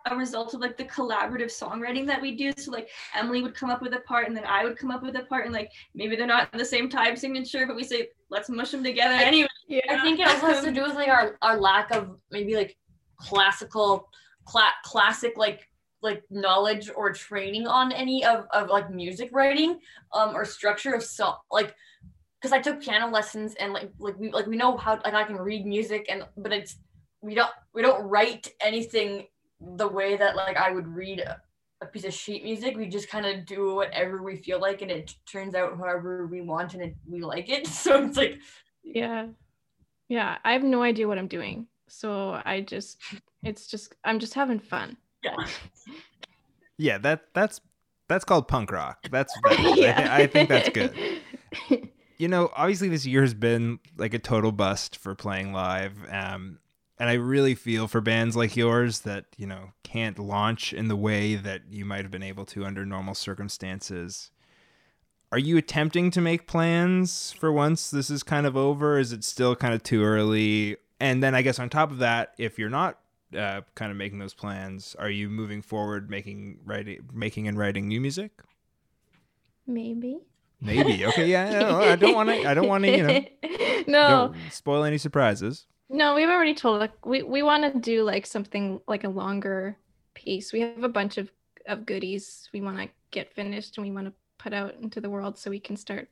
a 0.07 0.17
result 0.17 0.53
of 0.53 0.61
like 0.61 0.77
the 0.77 0.85
collaborative 0.85 1.47
songwriting 1.47 2.07
that 2.07 2.21
we 2.21 2.35
do. 2.37 2.53
So 2.57 2.73
like 2.73 2.89
Emily 3.15 3.41
would 3.41 3.55
come 3.55 3.71
up 3.71 3.81
with 3.81 3.95
a 3.95 4.01
part 4.01 4.27
and 4.27 4.37
then 4.37 4.45
I 4.45 4.65
would 4.65 4.77
come 4.77 4.91
up 4.91 5.03
with 5.03 5.15
a 5.17 5.23
part 5.27 5.45
and 5.45 5.55
like 5.55 5.71
maybe 5.95 6.17
they're 6.17 6.27
not 6.27 6.49
in 6.53 6.59
the 6.59 6.65
same 6.65 6.89
time 6.89 7.15
signature, 7.17 7.67
but 7.69 7.77
we 7.77 7.85
say 7.85 8.09
let's 8.33 8.49
mush 8.49 8.71
them 8.71 8.83
together 8.83 9.15
I- 9.15 9.25
anyway. 9.25 9.49
I 9.89 10.01
think 10.03 10.19
it 10.19 10.27
also 10.27 10.47
has 10.47 10.65
to 10.65 10.73
do 10.73 10.83
with 10.83 10.95
like 10.95 11.09
our, 11.09 11.37
our 11.43 11.59
lack 11.59 11.93
of 11.93 12.19
maybe 12.31 12.57
like 12.57 12.77
classical 13.17 14.09
cla- 14.45 14.75
classic 14.85 15.35
like 15.37 15.69
like 16.03 16.25
knowledge 16.31 16.91
or 16.97 17.13
training 17.13 17.67
on 17.67 17.93
any 17.93 18.25
of, 18.25 18.47
of 18.53 18.69
like 18.69 18.91
music 18.91 19.31
writing 19.33 19.79
um 20.13 20.35
or 20.35 20.45
structure 20.45 20.95
of 20.95 21.03
song 21.03 21.37
like 21.53 21.75
because 22.41 22.53
I 22.53 22.61
took 22.61 22.83
piano 22.83 23.09
lessons 23.09 23.55
and 23.55 23.73
like 23.73 23.91
like 23.99 24.19
we 24.19 24.33
like 24.33 24.47
we 24.47 24.57
know 24.57 24.77
how 24.77 24.99
like 25.05 25.15
I 25.15 25.25
can 25.25 25.37
read 25.37 25.65
music 25.65 26.07
and 26.11 26.25
but 26.37 26.53
it's 26.53 26.77
we 27.21 27.35
don't 27.35 27.53
we 27.73 27.83
don't 27.83 28.03
write 28.03 28.49
anything 28.61 29.27
the 29.77 29.87
way 29.87 30.17
that 30.17 30.35
like 30.35 30.57
I 30.57 30.73
would 30.73 30.89
read 30.89 31.23
a, 31.83 31.85
a 31.85 31.87
piece 31.87 32.05
of 32.05 32.15
sheet 32.15 32.45
music. 32.45 32.77
We 32.77 32.87
just 32.89 33.09
kind 33.09 33.27
of 33.27 33.47
do 33.47 33.75
whatever 33.75 34.23
we 34.23 34.37
feel 34.37 34.61
like, 34.61 34.83
and 34.83 34.91
it 34.91 35.15
turns 35.27 35.55
out 35.55 35.77
however 35.77 36.27
we 36.27 36.41
want, 36.41 36.75
and 36.75 36.83
it, 36.83 36.97
we 37.09 37.21
like 37.23 37.49
it. 37.49 37.67
So 37.73 38.05
it's 38.05 38.17
like 38.17 38.39
Yeah. 38.85 39.27
Yeah. 40.09 40.39
I 40.45 40.53
have 40.53 40.63
no 40.63 40.83
idea 40.83 41.09
what 41.09 41.19
I'm 41.19 41.29
doing. 41.29 41.67
So 41.89 42.41
I 42.45 42.61
just, 42.63 42.99
it's 43.43 43.67
just, 43.67 43.95
I'm 44.05 44.19
just 44.19 44.35
having 44.35 44.59
fun. 44.59 44.97
yeah. 45.23 45.37
Yeah, 46.79 46.99
that 46.99 47.27
that's 47.35 47.61
that's 48.09 48.25
called 48.25 48.49
punk 48.49 48.73
rock. 48.73 49.07
That's 49.11 49.33
better. 49.45 49.63
I, 49.63 50.23
I 50.23 50.27
think 50.27 50.49
that's 50.49 50.69
good. 50.71 50.93
You 52.19 52.29
know, 52.29 52.51
obviously 52.57 52.89
this 52.89 53.07
year 53.07 53.21
has 53.21 53.35
been 53.35 53.79
like 53.97 54.15
a 54.15 54.19
total 54.19 54.51
bust 54.53 54.97
for 54.97 55.15
playing 55.15 55.53
live. 55.53 55.93
Um, 56.11 56.59
and 56.99 57.09
I 57.09 57.15
really 57.15 57.55
feel 57.55 57.89
for 57.89 58.01
bands 58.01 58.37
like 58.37 58.57
yours 58.57 59.01
that, 59.01 59.27
you 59.37 59.47
know, 59.47 59.73
can't 59.83 60.19
launch 60.19 60.73
in 60.73 60.89
the 60.89 60.97
way 60.97 61.35
that 61.35 61.63
you 61.71 61.85
might 61.85 62.03
have 62.03 62.11
been 62.11 62.23
able 62.23 62.45
to 62.47 62.65
under 62.65 62.85
normal 62.85 63.15
circumstances. 63.15 64.31
Are 65.31 65.39
you 65.39 65.57
attempting 65.57 66.11
to 66.11 66.21
make 66.21 66.47
plans 66.47 67.33
for 67.33 67.51
once 67.51 67.91
this 67.91 68.11
is 68.11 68.23
kind 68.23 68.47
of 68.47 68.57
over? 68.57 68.99
Is 68.99 69.13
it 69.13 69.25
still 69.25 69.57
kind 69.57 69.73
of 69.73 69.83
too 69.83 70.05
early? 70.05 70.77
And 71.01 71.23
then 71.23 71.35
I 71.35 71.43
guess 71.43 71.59
on 71.59 71.71
top 71.71 71.91
of 71.91 71.99
that, 71.99 72.35
if 72.39 72.59
you're 72.59 72.71
not 72.71 72.99
uh, 73.37 73.63
kind 73.75 73.91
of 73.91 73.97
making 73.97 74.19
those 74.19 74.35
plans, 74.35 74.95
are 74.99 75.11
you 75.11 75.31
moving 75.31 75.63
forward 75.63 76.11
making 76.11 76.59
writing 76.65 77.01
making 77.13 77.49
and 77.49 77.59
writing 77.59 77.89
new 77.89 78.01
music? 78.01 78.43
Maybe. 79.67 80.19
Maybe. 80.61 81.05
Okay, 81.07 81.29
yeah. 81.29 81.51
no, 81.61 81.81
I 81.81 81.97
don't 81.97 82.15
want 82.15 82.29
to 82.29 82.47
I 82.47 82.55
don't 82.55 82.69
want 82.69 82.85
to, 82.85 82.97
you 82.97 83.03
know, 83.03 83.85
no, 83.87 84.35
spoil 84.51 84.85
any 84.85 84.99
surprises. 84.99 85.67
No, 85.93 86.15
we've 86.15 86.29
already 86.29 86.55
told 86.55 86.81
like 86.81 87.05
we, 87.05 87.23
we 87.23 87.43
want 87.43 87.71
to 87.71 87.79
do 87.79 88.03
like 88.03 88.27
something 88.27 88.81
like 88.89 89.05
a 89.05 89.09
longer 89.09 89.77
piece. 90.15 90.53
We 90.53 90.61
have 90.61 90.83
a 90.83 90.89
bunch 90.89 91.19
of, 91.19 91.31
of 91.67 91.87
goodies 91.87 92.49
we 92.53 92.63
want 92.63 92.79
to 92.79 92.89
get 93.11 93.33
finished 93.33 93.77
and 93.77 93.87
we 93.87 93.93
want 93.93 94.07
to 94.07 94.13
put 94.39 94.53
out 94.53 94.75
into 94.81 95.01
the 95.01 95.11
world 95.11 95.39
so 95.39 95.51
we 95.51 95.61
can 95.61 95.77
start, 95.77 96.09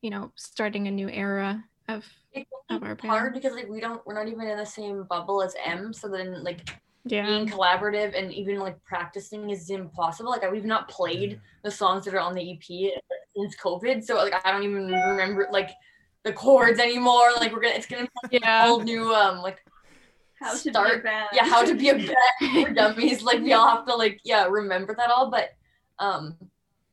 you 0.00 0.10
know, 0.10 0.32
starting 0.34 0.88
a 0.88 0.90
new 0.90 1.10
era 1.10 1.62
of 1.88 2.04
It's 2.32 2.50
Of 2.70 2.82
our 2.82 2.96
hard 3.02 3.32
band. 3.32 3.34
because 3.34 3.54
like 3.54 3.68
we 3.68 3.80
don't 3.80 4.04
we're 4.06 4.14
not 4.14 4.28
even 4.28 4.48
in 4.48 4.56
the 4.56 4.66
same 4.66 5.04
bubble 5.04 5.42
as 5.42 5.54
M. 5.62 5.92
So 5.92 6.08
then 6.08 6.42
like 6.42 6.70
yeah. 7.04 7.26
being 7.26 7.46
collaborative 7.46 8.18
and 8.18 8.32
even 8.32 8.58
like 8.58 8.82
practicing 8.82 9.50
is 9.50 9.68
impossible. 9.68 10.30
Like 10.30 10.50
we've 10.50 10.64
not 10.64 10.88
played 10.88 11.38
the 11.62 11.70
songs 11.70 12.06
that 12.06 12.14
are 12.14 12.20
on 12.20 12.34
the 12.34 12.52
EP 12.52 12.92
since 13.36 13.56
COVID, 13.56 14.02
so 14.04 14.16
like 14.16 14.34
I 14.44 14.52
don't 14.52 14.62
even 14.62 14.86
remember 14.86 15.48
like 15.52 15.70
the 16.24 16.32
chords 16.32 16.78
anymore. 16.78 17.30
Like 17.36 17.52
we're 17.52 17.60
gonna 17.60 17.74
it's 17.74 17.86
gonna 17.86 18.08
be 18.30 18.36
a 18.36 18.40
Yeah. 18.40 18.66
whole 18.66 18.80
new 18.80 19.12
um 19.14 19.38
like 19.42 19.64
How 20.40 20.54
to 20.54 20.62
be 20.62 20.70
a 20.70 20.72
Start- 20.72 21.04
band. 21.04 21.28
yeah 21.32 21.44
how 21.44 21.64
to 21.64 21.74
be 21.74 21.88
a 21.90 21.94
band 21.94 22.14
for 22.66 22.70
dummies. 22.74 23.22
Like 23.22 23.40
we 23.40 23.52
all 23.52 23.68
have 23.76 23.86
to 23.86 23.94
like 23.96 24.20
yeah 24.24 24.46
remember 24.46 24.94
that 24.94 25.10
all. 25.10 25.30
But 25.30 25.54
um 25.98 26.36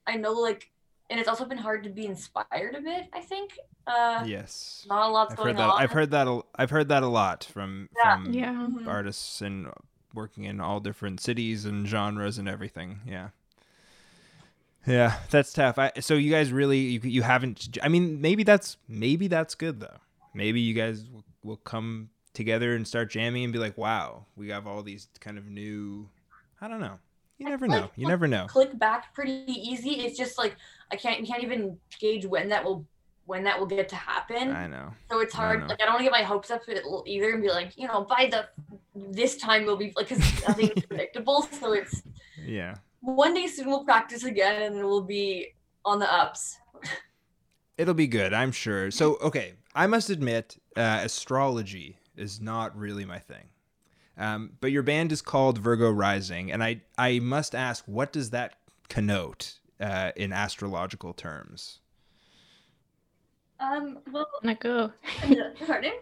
I 0.08 0.16
know 0.16 0.34
like 0.34 0.72
and 1.10 1.20
it's 1.20 1.30
also 1.30 1.46
been 1.46 1.58
hard 1.58 1.84
to 1.84 1.90
be 1.90 2.06
inspired 2.06 2.76
a 2.76 2.82
bit. 2.82 3.08
I 3.14 3.22
think 3.22 3.58
uh 3.88 4.24
Yes. 4.26 4.86
not 4.90 5.08
a 5.10 5.12
lot 5.12 5.32
I've 5.32 5.38
going 5.38 5.48
heard 5.50 5.58
that. 5.58 5.70
on. 5.70 5.82
I've 5.82 5.92
heard 5.92 6.12
that. 6.12 6.28
A, 6.28 6.42
I've 6.56 6.70
heard 6.70 6.90
that 6.90 7.04
a 7.04 7.08
lot 7.08 7.44
from 7.44 7.90
Yeah. 8.04 8.16
from 8.16 8.34
Yeah. 8.34 8.54
Mhm. 8.54 8.88
artists 8.88 9.42
and 9.42 9.68
working 10.14 10.46
in 10.46 10.60
all 10.60 10.80
different 10.80 11.20
cities 11.20 11.66
and 11.66 11.88
genres 11.88 12.38
and 12.40 12.50
everything. 12.50 13.02
Yeah. 13.06 13.30
Yeah, 14.90 15.18
that's 15.30 15.54
tough. 15.54 15.78
I, 15.78 15.92
so 16.00 16.16
you 16.16 16.32
guys 16.32 16.52
really 16.52 16.80
you, 16.80 17.00
you 17.04 17.22
haven't 17.22 17.78
I 17.84 17.90
mean 17.90 18.22
maybe 18.22 18.44
that's 18.44 18.78
maybe 18.88 19.28
that's 19.28 19.54
good 19.56 19.80
though. 19.80 19.98
Maybe 20.34 20.62
you 20.62 20.74
guys 20.74 21.06
will, 21.12 21.24
will 21.44 21.58
come 21.58 22.10
together 22.34 22.76
and 22.76 22.88
start 22.88 23.10
jamming 23.12 23.44
and 23.44 23.54
be 23.54 23.60
like, 23.60 23.78
"Wow, 23.78 24.26
we 24.36 24.50
have 24.50 24.66
all 24.66 24.82
these 24.82 25.08
kind 25.20 25.38
of 25.38 25.46
new 25.46 26.10
I 26.62 26.68
don't 26.68 26.80
know. 26.80 26.98
You 27.38 27.48
never 27.48 27.68
feel 27.68 27.76
know. 27.76 27.82
like 27.84 27.92
You 27.96 28.08
never 28.08 28.28
know. 28.28 28.48
click 28.48 28.78
back 28.78 29.14
pretty 29.14 29.46
easy. 29.48 30.02
It's 30.02 30.18
just 30.18 30.38
like 30.38 30.56
I 30.92 30.96
can't 30.96 31.20
you 31.22 31.28
can't 31.28 31.44
even 31.44 31.78
gauge 32.00 32.26
when 32.26 32.50
that 32.50 32.64
will 32.64 32.86
when 33.26 33.44
that 33.44 33.60
will 33.60 33.68
get 33.68 33.90
to 33.90 33.96
happen. 33.96 34.50
I 34.50 34.66
know. 34.66 34.92
so 35.12 35.20
it's 35.20 35.36
hard. 35.36 35.62
know. 35.62 35.68
Like 35.68 35.82
I 35.82 35.86
don't 35.86 35.94
want 35.94 36.00
to 36.00 36.06
get 36.06 36.12
my 36.12 36.24
hopes 36.24 36.50
up 36.50 36.62
either 37.06 37.32
and 37.32 37.44
be 37.44 37.50
like, 37.50 37.74
you 37.78 37.88
know, 37.88 38.02
by 38.10 38.28
the 38.32 38.48
this 38.96 39.38
time 39.38 39.66
we'll 39.66 39.78
be 39.78 39.94
like 39.96 40.10
because 40.10 40.48
nothing's 40.48 40.84
predictable. 40.88 41.44
So 41.44 41.74
it's 41.74 42.02
Yeah. 42.44 42.76
One 43.02 43.34
day 43.34 43.48
soon 43.48 43.68
we'll 43.68 43.84
practice 43.86 44.24
again 44.24 44.62
and 44.62 44.76
we'll 44.78 45.02
be 45.02 45.48
on 45.86 46.00
the 46.00 46.12
ups. 46.12 46.58
It'll 47.78 47.94
be 47.94 48.08
good, 48.08 48.34
I'm 48.34 48.52
sure. 48.52 48.92
So, 48.92 49.16
okay, 49.22 49.54
I 49.74 49.88
must 49.88 50.10
admit, 50.10 50.58
uh, 50.76 51.00
astrology 51.04 51.98
is 52.18 52.42
not 52.42 52.78
really 52.78 53.06
my 53.06 53.20
thing. 53.20 53.46
Um, 54.18 54.52
but 54.60 54.72
your 54.72 54.84
band 54.84 55.14
is 55.14 55.22
called 55.22 55.58
Virgo 55.60 55.90
Rising, 55.90 56.52
and 56.52 56.62
I 56.62 56.82
I 56.98 57.20
must 57.20 57.56
ask, 57.56 57.86
what 57.86 58.12
does 58.12 58.32
that 58.32 58.56
connote 58.90 59.60
uh, 59.80 60.12
in 60.18 60.34
astrological 60.34 61.14
terms? 61.14 61.80
Um. 63.62 64.00
Well. 64.12 64.28
Wanna 64.44 64.56
go? 64.56 64.92
Pardon? 65.66 65.94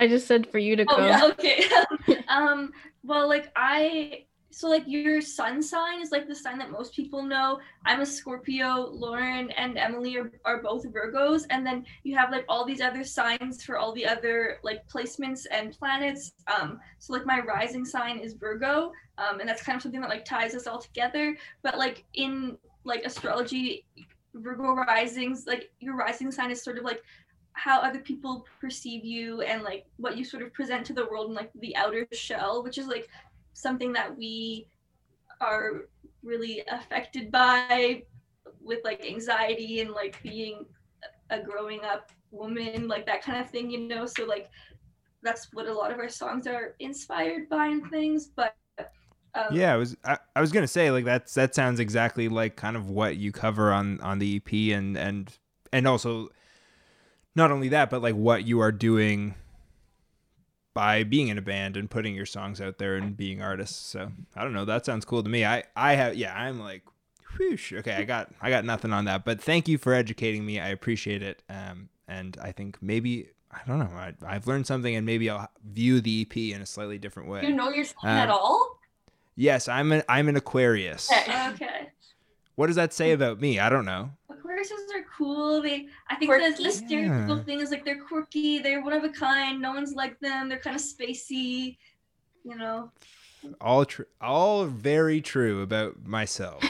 I 0.00 0.08
just 0.08 0.26
said 0.26 0.48
for 0.50 0.58
you 0.58 0.74
to 0.76 0.84
Oh 0.88 0.96
go. 0.96 1.06
yeah. 1.06 1.24
Okay. 1.26 1.64
um. 2.28 2.72
Well, 3.04 3.28
like 3.28 3.52
I. 3.54 4.24
So 4.50 4.68
like 4.68 4.84
your 4.86 5.20
sun 5.20 5.62
sign 5.62 6.00
is 6.00 6.12
like 6.12 6.28
the 6.28 6.34
sign 6.34 6.58
that 6.58 6.70
most 6.70 6.94
people 6.94 7.22
know. 7.22 7.60
I'm 7.84 8.00
a 8.00 8.06
Scorpio. 8.06 8.88
Lauren 8.90 9.50
and 9.50 9.76
Emily 9.76 10.16
are, 10.16 10.30
are 10.44 10.62
both 10.62 10.86
Virgos, 10.86 11.44
and 11.50 11.66
then 11.66 11.84
you 12.04 12.16
have 12.16 12.30
like 12.30 12.44
all 12.48 12.64
these 12.64 12.80
other 12.80 13.04
signs 13.04 13.62
for 13.62 13.76
all 13.76 13.92
the 13.92 14.06
other 14.06 14.58
like 14.62 14.88
placements 14.88 15.46
and 15.50 15.72
planets. 15.72 16.32
Um. 16.46 16.80
So 16.98 17.12
like 17.12 17.26
my 17.26 17.40
rising 17.40 17.84
sign 17.84 18.18
is 18.18 18.34
Virgo. 18.34 18.92
Um. 19.18 19.40
And 19.40 19.48
that's 19.48 19.62
kind 19.62 19.76
of 19.76 19.82
something 19.82 20.00
that 20.00 20.10
like 20.10 20.24
ties 20.24 20.54
us 20.54 20.66
all 20.66 20.78
together. 20.78 21.36
But 21.62 21.76
like 21.76 22.04
in 22.14 22.56
like 22.84 23.04
astrology, 23.04 23.84
Virgo 24.34 24.74
risings, 24.74 25.46
like 25.46 25.70
your 25.80 25.96
rising 25.96 26.30
sign 26.30 26.50
is 26.50 26.62
sort 26.62 26.78
of 26.78 26.84
like 26.84 27.02
how 27.56 27.80
other 27.80 28.00
people 28.00 28.46
perceive 28.60 29.02
you 29.02 29.40
and 29.40 29.62
like 29.62 29.86
what 29.96 30.16
you 30.16 30.24
sort 30.24 30.42
of 30.42 30.52
present 30.52 30.84
to 30.84 30.92
the 30.92 31.06
world 31.06 31.30
in 31.30 31.34
like 31.34 31.50
the 31.60 31.74
outer 31.74 32.06
shell, 32.12 32.62
which 32.62 32.76
is 32.76 32.86
like 32.86 33.08
something 33.56 33.92
that 33.94 34.16
we 34.16 34.68
are 35.40 35.88
really 36.22 36.62
affected 36.70 37.32
by 37.32 38.02
with 38.60 38.80
like 38.84 39.04
anxiety 39.04 39.80
and 39.80 39.90
like 39.90 40.22
being 40.22 40.66
a 41.30 41.40
growing 41.40 41.80
up 41.84 42.12
woman, 42.30 42.86
like 42.86 43.06
that 43.06 43.22
kind 43.22 43.40
of 43.40 43.50
thing, 43.50 43.70
you 43.70 43.80
know. 43.80 44.04
So 44.06 44.24
like 44.26 44.50
that's 45.22 45.48
what 45.52 45.66
a 45.66 45.72
lot 45.72 45.90
of 45.90 45.98
our 45.98 46.08
songs 46.08 46.46
are 46.46 46.74
inspired 46.80 47.48
by 47.48 47.66
and 47.68 47.90
things. 47.90 48.26
But 48.26 48.54
um, 49.34 49.52
Yeah, 49.52 49.72
I 49.72 49.76
was 49.76 49.96
I, 50.04 50.18
I 50.34 50.40
was 50.40 50.52
gonna 50.52 50.68
say 50.68 50.90
like 50.90 51.06
that's 51.06 51.32
that 51.34 51.54
sounds 51.54 51.80
exactly 51.80 52.28
like 52.28 52.56
kind 52.56 52.76
of 52.76 52.90
what 52.90 53.16
you 53.16 53.32
cover 53.32 53.72
on 53.72 54.00
on 54.00 54.18
the 54.18 54.36
EP 54.36 54.76
and 54.76 54.98
and 54.98 55.32
and 55.72 55.86
also 55.86 56.28
not 57.34 57.50
only 57.50 57.68
that 57.68 57.90
but 57.90 58.02
like 58.02 58.14
what 58.14 58.46
you 58.46 58.60
are 58.60 58.72
doing 58.72 59.34
by 60.76 61.02
being 61.04 61.28
in 61.28 61.38
a 61.38 61.42
band 61.42 61.74
and 61.74 61.90
putting 61.90 62.14
your 62.14 62.26
songs 62.26 62.60
out 62.60 62.76
there 62.76 62.96
and 62.96 63.16
being 63.16 63.40
artists. 63.40 63.78
So 63.86 64.12
I 64.36 64.44
don't 64.44 64.52
know, 64.52 64.66
that 64.66 64.84
sounds 64.84 65.06
cool 65.06 65.22
to 65.22 65.30
me. 65.30 65.44
I 65.46 65.64
I 65.74 65.94
have 65.94 66.14
yeah, 66.16 66.34
I'm 66.38 66.60
like 66.60 66.82
whoosh. 67.38 67.72
Okay, 67.72 67.94
I 67.94 68.04
got 68.04 68.30
I 68.42 68.50
got 68.50 68.66
nothing 68.66 68.92
on 68.92 69.06
that, 69.06 69.24
but 69.24 69.40
thank 69.40 69.68
you 69.68 69.78
for 69.78 69.94
educating 69.94 70.44
me. 70.44 70.60
I 70.60 70.68
appreciate 70.68 71.22
it. 71.22 71.42
Um, 71.48 71.88
and 72.06 72.36
I 72.42 72.52
think 72.52 72.76
maybe 72.82 73.30
I 73.50 73.60
don't 73.66 73.78
know. 73.78 73.86
I, 73.96 74.12
I've 74.26 74.46
learned 74.46 74.66
something, 74.66 74.94
and 74.94 75.06
maybe 75.06 75.30
I'll 75.30 75.48
view 75.64 76.02
the 76.02 76.20
EP 76.28 76.36
in 76.54 76.60
a 76.60 76.66
slightly 76.66 76.98
different 76.98 77.30
way. 77.30 77.40
Do 77.40 77.46
you 77.46 77.54
know 77.54 77.70
your 77.70 77.84
sign 77.86 77.96
at 78.04 78.28
Um, 78.28 78.36
all? 78.38 78.78
Yes, 79.34 79.68
I'm 79.68 79.92
an 79.92 80.02
I'm 80.10 80.28
an 80.28 80.36
Aquarius. 80.36 81.10
Okay. 81.10 81.48
okay. 81.52 81.88
What 82.54 82.66
does 82.66 82.76
that 82.76 82.92
say 82.92 83.12
about 83.12 83.40
me? 83.40 83.58
I 83.58 83.68
don't 83.70 83.84
know. 83.86 84.10
Aquariuses 85.18 85.22
are 85.22 85.24
cool. 85.24 85.62
They, 85.62 85.86
I 86.08 86.14
think 86.16 86.30
Quirky? 86.30 86.56
the, 86.56 86.62
the 86.64 86.68
stereotypical 86.70 87.36
Yeah. 87.38 87.42
thing 87.44 87.60
is 87.60 87.70
like 87.70 87.84
they're 87.84 88.02
quirky. 88.04 88.58
They're 88.58 88.82
one 88.82 88.92
of 88.92 89.04
a 89.04 89.08
kind. 89.08 89.60
No 89.60 89.72
one's 89.72 89.94
like 89.94 90.18
them. 90.20 90.48
They're 90.48 90.58
kind 90.58 90.76
of 90.76 90.82
spacey. 90.82 91.78
You 92.44 92.56
know. 92.56 92.92
All 93.60 93.84
true, 93.84 94.06
all 94.20 94.64
very 94.64 95.20
true 95.20 95.62
about 95.62 96.04
myself. 96.04 96.62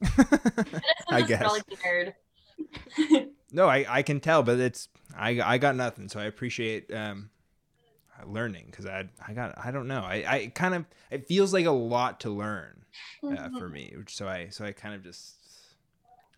I 0.02 1.20
an 1.20 1.26
guess. 1.26 1.42
astrology 1.42 1.76
nerd. 1.84 2.14
No, 3.52 3.68
I, 3.68 3.86
I 3.88 4.02
can 4.02 4.18
tell, 4.18 4.42
but 4.42 4.58
it's 4.58 4.88
I 5.16 5.40
I 5.40 5.58
got 5.58 5.76
nothing, 5.76 6.08
so 6.08 6.18
I 6.18 6.24
appreciate 6.24 6.92
um 6.92 7.30
learning 8.26 8.66
because 8.70 8.84
I 8.86 9.08
I 9.26 9.32
got 9.32 9.56
I 9.64 9.70
don't 9.70 9.86
know 9.86 10.00
I 10.00 10.24
I 10.26 10.52
kind 10.54 10.74
of 10.74 10.84
it 11.10 11.26
feels 11.28 11.52
like 11.52 11.64
a 11.66 11.70
lot 11.70 12.20
to 12.20 12.30
learn 12.30 12.84
uh, 13.22 13.26
Mm-hmm. 13.28 13.58
for 13.58 13.68
me, 13.68 13.92
which 13.96 14.14
so 14.16 14.26
I 14.26 14.48
so 14.50 14.64
I 14.64 14.72
kind 14.72 14.94
of 14.94 15.04
just 15.04 15.43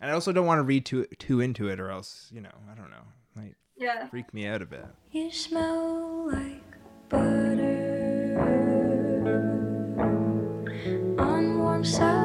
and 0.01 0.11
I 0.11 0.13
also 0.13 0.31
don't 0.31 0.45
want 0.45 0.59
to 0.59 0.63
read 0.63 0.85
too 0.85 1.05
too 1.19 1.39
into 1.41 1.67
it 1.69 1.79
or 1.79 1.89
else 1.91 2.29
you 2.33 2.41
know 2.41 2.51
I 2.71 2.75
don't 2.75 2.89
know 2.89 3.05
might 3.35 3.55
Yeah. 3.77 4.07
freak 4.07 4.33
me 4.33 4.47
out 4.47 4.61
a 4.61 4.65
bit. 4.65 4.85
You 5.11 5.31
smell 5.31 6.27
like 6.31 6.63
butter 7.09 7.93
on 11.19 11.59
warm 11.59 11.83
sourdough 11.83 12.16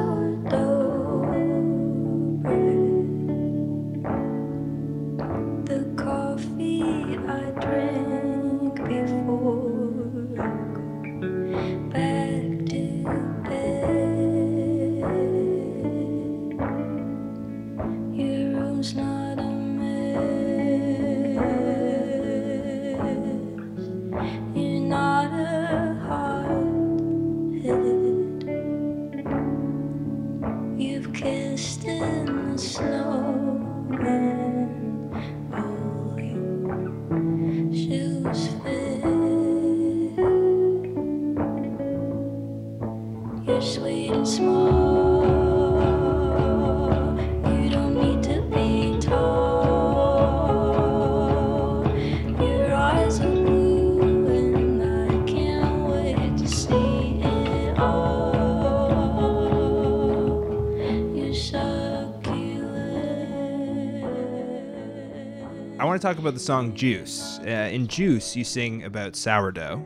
talk 66.13 66.19
about 66.21 66.33
the 66.35 66.39
song 66.39 66.75
Juice. 66.75 67.39
Uh, 67.39 67.69
in 67.71 67.87
Juice, 67.87 68.35
you 68.35 68.43
sing 68.43 68.83
about 68.83 69.15
sourdough. 69.15 69.83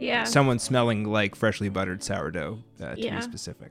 Yeah. 0.00 0.24
Someone 0.24 0.58
smelling 0.58 1.04
like 1.04 1.36
freshly 1.36 1.68
buttered 1.68 2.02
sourdough, 2.02 2.58
uh, 2.80 2.96
to 2.96 3.00
Yeah. 3.00 3.16
be 3.16 3.22
specific. 3.22 3.70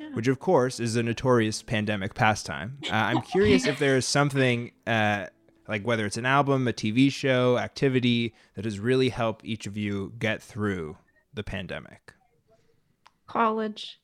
Yeah. 0.00 0.08
Which, 0.14 0.26
of 0.26 0.38
course, 0.38 0.80
is 0.80 0.96
a 0.96 1.02
notorious 1.02 1.62
pandemic 1.62 2.14
pastime. 2.14 2.78
Uh, 2.86 2.94
I'm 2.94 3.20
curious 3.20 3.66
if 3.66 3.78
there 3.78 3.98
is 3.98 4.06
something, 4.06 4.72
uh, 4.86 5.26
like 5.68 5.82
whether 5.82 6.06
it's 6.06 6.16
an 6.16 6.24
album, 6.24 6.66
a 6.66 6.72
TV 6.72 7.10
show, 7.12 7.58
activity, 7.58 8.32
that 8.54 8.64
has 8.64 8.80
really 8.80 9.10
helped 9.10 9.44
each 9.44 9.66
of 9.66 9.76
you 9.76 10.14
get 10.18 10.42
through 10.42 10.96
the 11.34 11.42
pandemic. 11.42 12.14
College. 13.26 14.00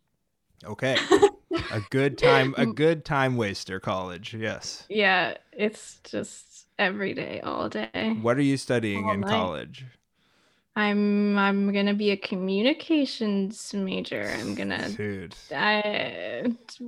Okay. 0.63 0.99
a 1.73 1.81
good 1.89 2.19
time, 2.19 2.55
a 2.59 2.67
good 2.67 3.03
time 3.07 3.39
waster, 3.39 3.81
college. 3.81 4.35
Yes. 4.35 4.85
Yeah, 4.91 5.39
it's 5.53 6.01
just 6.05 6.64
every 6.79 7.15
day, 7.15 7.41
all 7.41 7.69
day. 7.69 8.17
What 8.21 8.37
are 8.37 8.43
you 8.43 8.57
studying 8.57 9.05
All 9.05 9.13
in 9.13 9.21
night. 9.21 9.31
college? 9.31 9.85
I'm 10.77 11.39
I'm 11.39 11.73
gonna 11.73 11.95
be 11.95 12.11
a 12.11 12.17
communications 12.17 13.73
major. 13.73 14.29
I'm 14.41 14.55
gonna 14.57 14.89
Dude. 14.91 15.35
I 15.55 16.53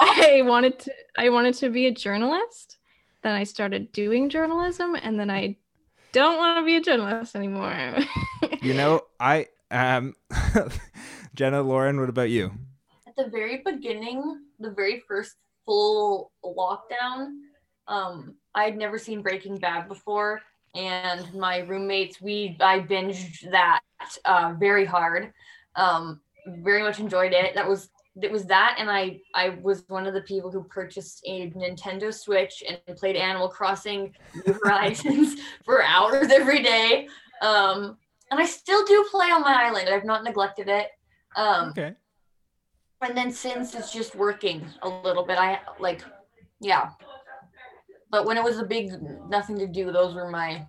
I 0.00 0.42
wanted 0.44 0.78
to 0.80 0.92
I 1.16 1.30
wanted 1.30 1.54
to 1.54 1.70
be 1.70 1.86
a 1.86 1.92
journalist. 1.92 2.76
Then 3.22 3.34
I 3.34 3.44
started 3.44 3.90
doing 3.92 4.28
journalism 4.28 4.96
and 5.02 5.18
then 5.18 5.30
I 5.30 5.56
don't 6.12 6.36
want 6.36 6.58
to 6.60 6.64
be 6.64 6.76
a 6.76 6.80
journalist 6.80 7.34
anymore. 7.36 7.74
You 8.60 8.74
know, 8.74 9.02
I 9.18 9.46
um 9.70 10.14
Jenna, 11.34 11.62
Lauren, 11.62 11.98
what 12.00 12.08
about 12.10 12.30
you? 12.30 12.52
at 13.06 13.16
the 13.16 13.30
very 13.30 13.62
beginning, 13.64 14.42
the 14.60 14.70
very 14.72 15.02
first 15.08 15.36
full 15.64 16.32
lockdown, 16.44 17.28
um, 17.88 18.34
I'd 18.54 18.76
never 18.76 18.98
seen 18.98 19.22
Breaking 19.22 19.56
Bad 19.58 19.88
before, 19.88 20.40
and 20.74 21.32
my 21.34 21.58
roommates, 21.58 22.20
we 22.20 22.56
I 22.60 22.80
binged 22.80 23.50
that 23.50 23.80
uh, 24.24 24.54
very 24.58 24.84
hard. 24.84 25.32
Um, 25.74 26.20
very 26.46 26.82
much 26.82 27.00
enjoyed 27.00 27.32
it. 27.32 27.54
That 27.54 27.68
was 27.68 27.90
it 28.22 28.30
was 28.32 28.46
that, 28.46 28.76
and 28.78 28.90
I 28.90 29.20
I 29.34 29.50
was 29.62 29.84
one 29.88 30.06
of 30.06 30.14
the 30.14 30.22
people 30.22 30.50
who 30.50 30.64
purchased 30.64 31.22
a 31.26 31.50
Nintendo 31.50 32.12
Switch 32.12 32.62
and 32.66 32.96
played 32.96 33.16
Animal 33.16 33.48
Crossing 33.48 34.14
New 34.46 34.52
Horizons 34.64 35.40
for 35.64 35.82
hours 35.82 36.30
every 36.30 36.62
day. 36.62 37.08
Um, 37.42 37.98
and 38.30 38.40
I 38.40 38.44
still 38.46 38.84
do 38.84 39.06
play 39.10 39.30
on 39.30 39.42
my 39.42 39.54
island. 39.66 39.88
I've 39.88 40.04
not 40.04 40.24
neglected 40.24 40.68
it. 40.68 40.88
Um, 41.36 41.68
Okay. 41.70 41.94
and 43.02 43.16
then 43.16 43.30
since 43.30 43.74
it's 43.74 43.92
just 43.92 44.14
working 44.16 44.66
a 44.82 44.88
little 44.88 45.24
bit 45.24 45.36
i 45.38 45.60
like 45.78 46.02
yeah 46.60 46.88
but 48.10 48.24
when 48.24 48.36
it 48.36 48.44
was 48.44 48.58
a 48.58 48.64
big 48.64 48.90
nothing 49.28 49.58
to 49.58 49.66
do 49.66 49.92
those 49.92 50.14
were 50.14 50.30
my 50.30 50.66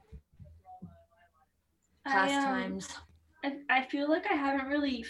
I, 2.05 2.09
um, 2.09 2.13
pastimes 2.13 2.89
I, 3.43 3.53
I 3.69 3.83
feel 3.83 4.09
like 4.09 4.25
I 4.29 4.35
haven't 4.35 4.67
really 4.67 5.05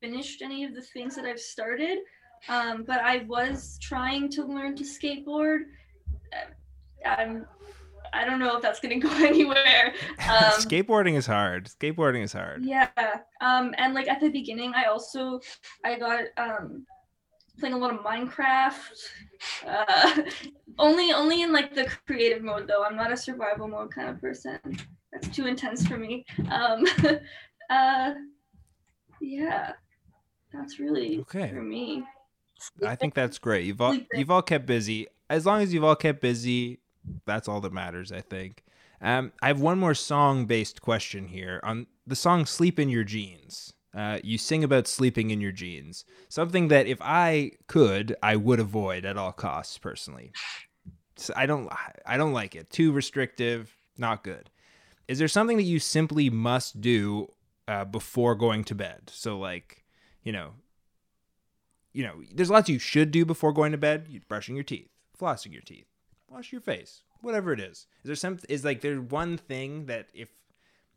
finished 0.00 0.42
any 0.42 0.64
of 0.64 0.74
the 0.74 0.82
things 0.82 1.14
that 1.16 1.24
I've 1.24 1.40
started, 1.40 1.98
um, 2.48 2.84
but 2.86 3.00
I 3.00 3.24
was 3.28 3.78
trying 3.80 4.28
to 4.30 4.44
learn 4.44 4.76
to 4.76 4.84
skateboard. 4.84 5.60
Uh, 6.34 7.08
I'm, 7.08 7.46
I 8.12 8.24
don't 8.24 8.38
know 8.38 8.56
if 8.56 8.62
that's 8.62 8.80
gonna 8.80 8.98
go 8.98 9.10
anywhere. 9.10 9.94
Um, 10.18 10.52
Skateboarding 10.58 11.16
is 11.16 11.26
hard. 11.26 11.68
Skateboarding 11.68 12.22
is 12.22 12.32
hard. 12.32 12.64
Yeah. 12.64 12.88
Um, 13.40 13.74
and 13.78 13.94
like 13.94 14.08
at 14.08 14.20
the 14.20 14.28
beginning, 14.28 14.72
I 14.74 14.84
also 14.84 15.40
I 15.84 15.98
got 15.98 16.24
um 16.36 16.86
playing 17.58 17.74
a 17.74 17.78
lot 17.78 17.94
of 17.94 18.00
Minecraft. 18.00 18.74
Uh, 19.66 20.22
only 20.78 21.12
only 21.12 21.42
in 21.42 21.52
like 21.52 21.74
the 21.74 21.86
creative 22.06 22.42
mode 22.42 22.66
though. 22.68 22.84
I'm 22.84 22.96
not 22.96 23.12
a 23.12 23.16
survival 23.16 23.68
mode 23.68 23.90
kind 23.92 24.08
of 24.08 24.20
person. 24.20 24.58
That's 25.12 25.28
too 25.28 25.46
intense 25.46 25.86
for 25.86 25.96
me. 25.98 26.24
Um, 26.50 26.84
uh, 27.70 28.14
yeah, 29.20 29.72
that's 30.52 30.78
really 30.78 31.20
Okay. 31.20 31.50
for 31.50 31.62
me. 31.62 32.04
I 32.86 32.94
think 32.94 33.14
that's 33.14 33.38
great. 33.38 33.66
You've 33.66 33.80
all 33.80 33.96
you've 34.12 34.30
all 34.30 34.42
kept 34.42 34.66
busy. 34.66 35.06
As 35.28 35.46
long 35.46 35.62
as 35.62 35.72
you've 35.74 35.84
all 35.84 35.96
kept 35.96 36.20
busy, 36.20 36.80
that's 37.26 37.48
all 37.48 37.60
that 37.60 37.72
matters, 37.72 38.12
I 38.12 38.20
think. 38.20 38.62
Um, 39.00 39.32
I 39.42 39.48
have 39.48 39.60
one 39.60 39.78
more 39.78 39.94
song-based 39.94 40.80
question 40.80 41.26
here 41.26 41.60
on 41.64 41.86
the 42.06 42.14
song 42.14 42.46
"Sleep 42.46 42.78
in 42.78 42.88
Your 42.88 43.04
Jeans." 43.04 43.74
Uh, 43.94 44.18
you 44.24 44.38
sing 44.38 44.64
about 44.64 44.86
sleeping 44.86 45.30
in 45.30 45.40
your 45.40 45.52
jeans, 45.52 46.04
something 46.28 46.68
that 46.68 46.86
if 46.86 46.98
I 47.02 47.52
could, 47.66 48.16
I 48.22 48.36
would 48.36 48.58
avoid 48.58 49.04
at 49.04 49.18
all 49.18 49.32
costs. 49.32 49.76
Personally, 49.76 50.32
so 51.16 51.34
I 51.36 51.46
don't, 51.46 51.70
I 52.06 52.16
don't 52.16 52.32
like 52.32 52.54
it. 52.54 52.70
Too 52.70 52.92
restrictive, 52.92 53.76
not 53.98 54.24
good. 54.24 54.50
Is 55.08 55.18
there 55.18 55.28
something 55.28 55.58
that 55.58 55.64
you 55.64 55.78
simply 55.78 56.30
must 56.30 56.80
do 56.80 57.28
uh, 57.68 57.84
before 57.84 58.34
going 58.34 58.64
to 58.64 58.74
bed? 58.74 59.10
So, 59.12 59.38
like, 59.38 59.84
you 60.22 60.32
know, 60.32 60.52
you 61.92 62.04
know, 62.04 62.22
there's 62.34 62.50
lots 62.50 62.68
you 62.68 62.78
should 62.78 63.10
do 63.10 63.24
before 63.24 63.52
going 63.52 63.72
to 63.72 63.78
bed. 63.78 64.06
You 64.08 64.20
brushing 64.26 64.54
your 64.54 64.64
teeth, 64.64 64.88
flossing 65.20 65.52
your 65.52 65.62
teeth, 65.62 65.86
wash 66.28 66.52
your 66.52 66.60
face, 66.60 67.02
whatever 67.20 67.52
it 67.52 67.60
is. 67.60 67.86
Is 68.02 68.04
there 68.04 68.16
some 68.16 68.38
is 68.48 68.64
like 68.64 68.80
there's 68.80 69.00
one 69.00 69.36
thing 69.36 69.86
that 69.86 70.08
if 70.14 70.28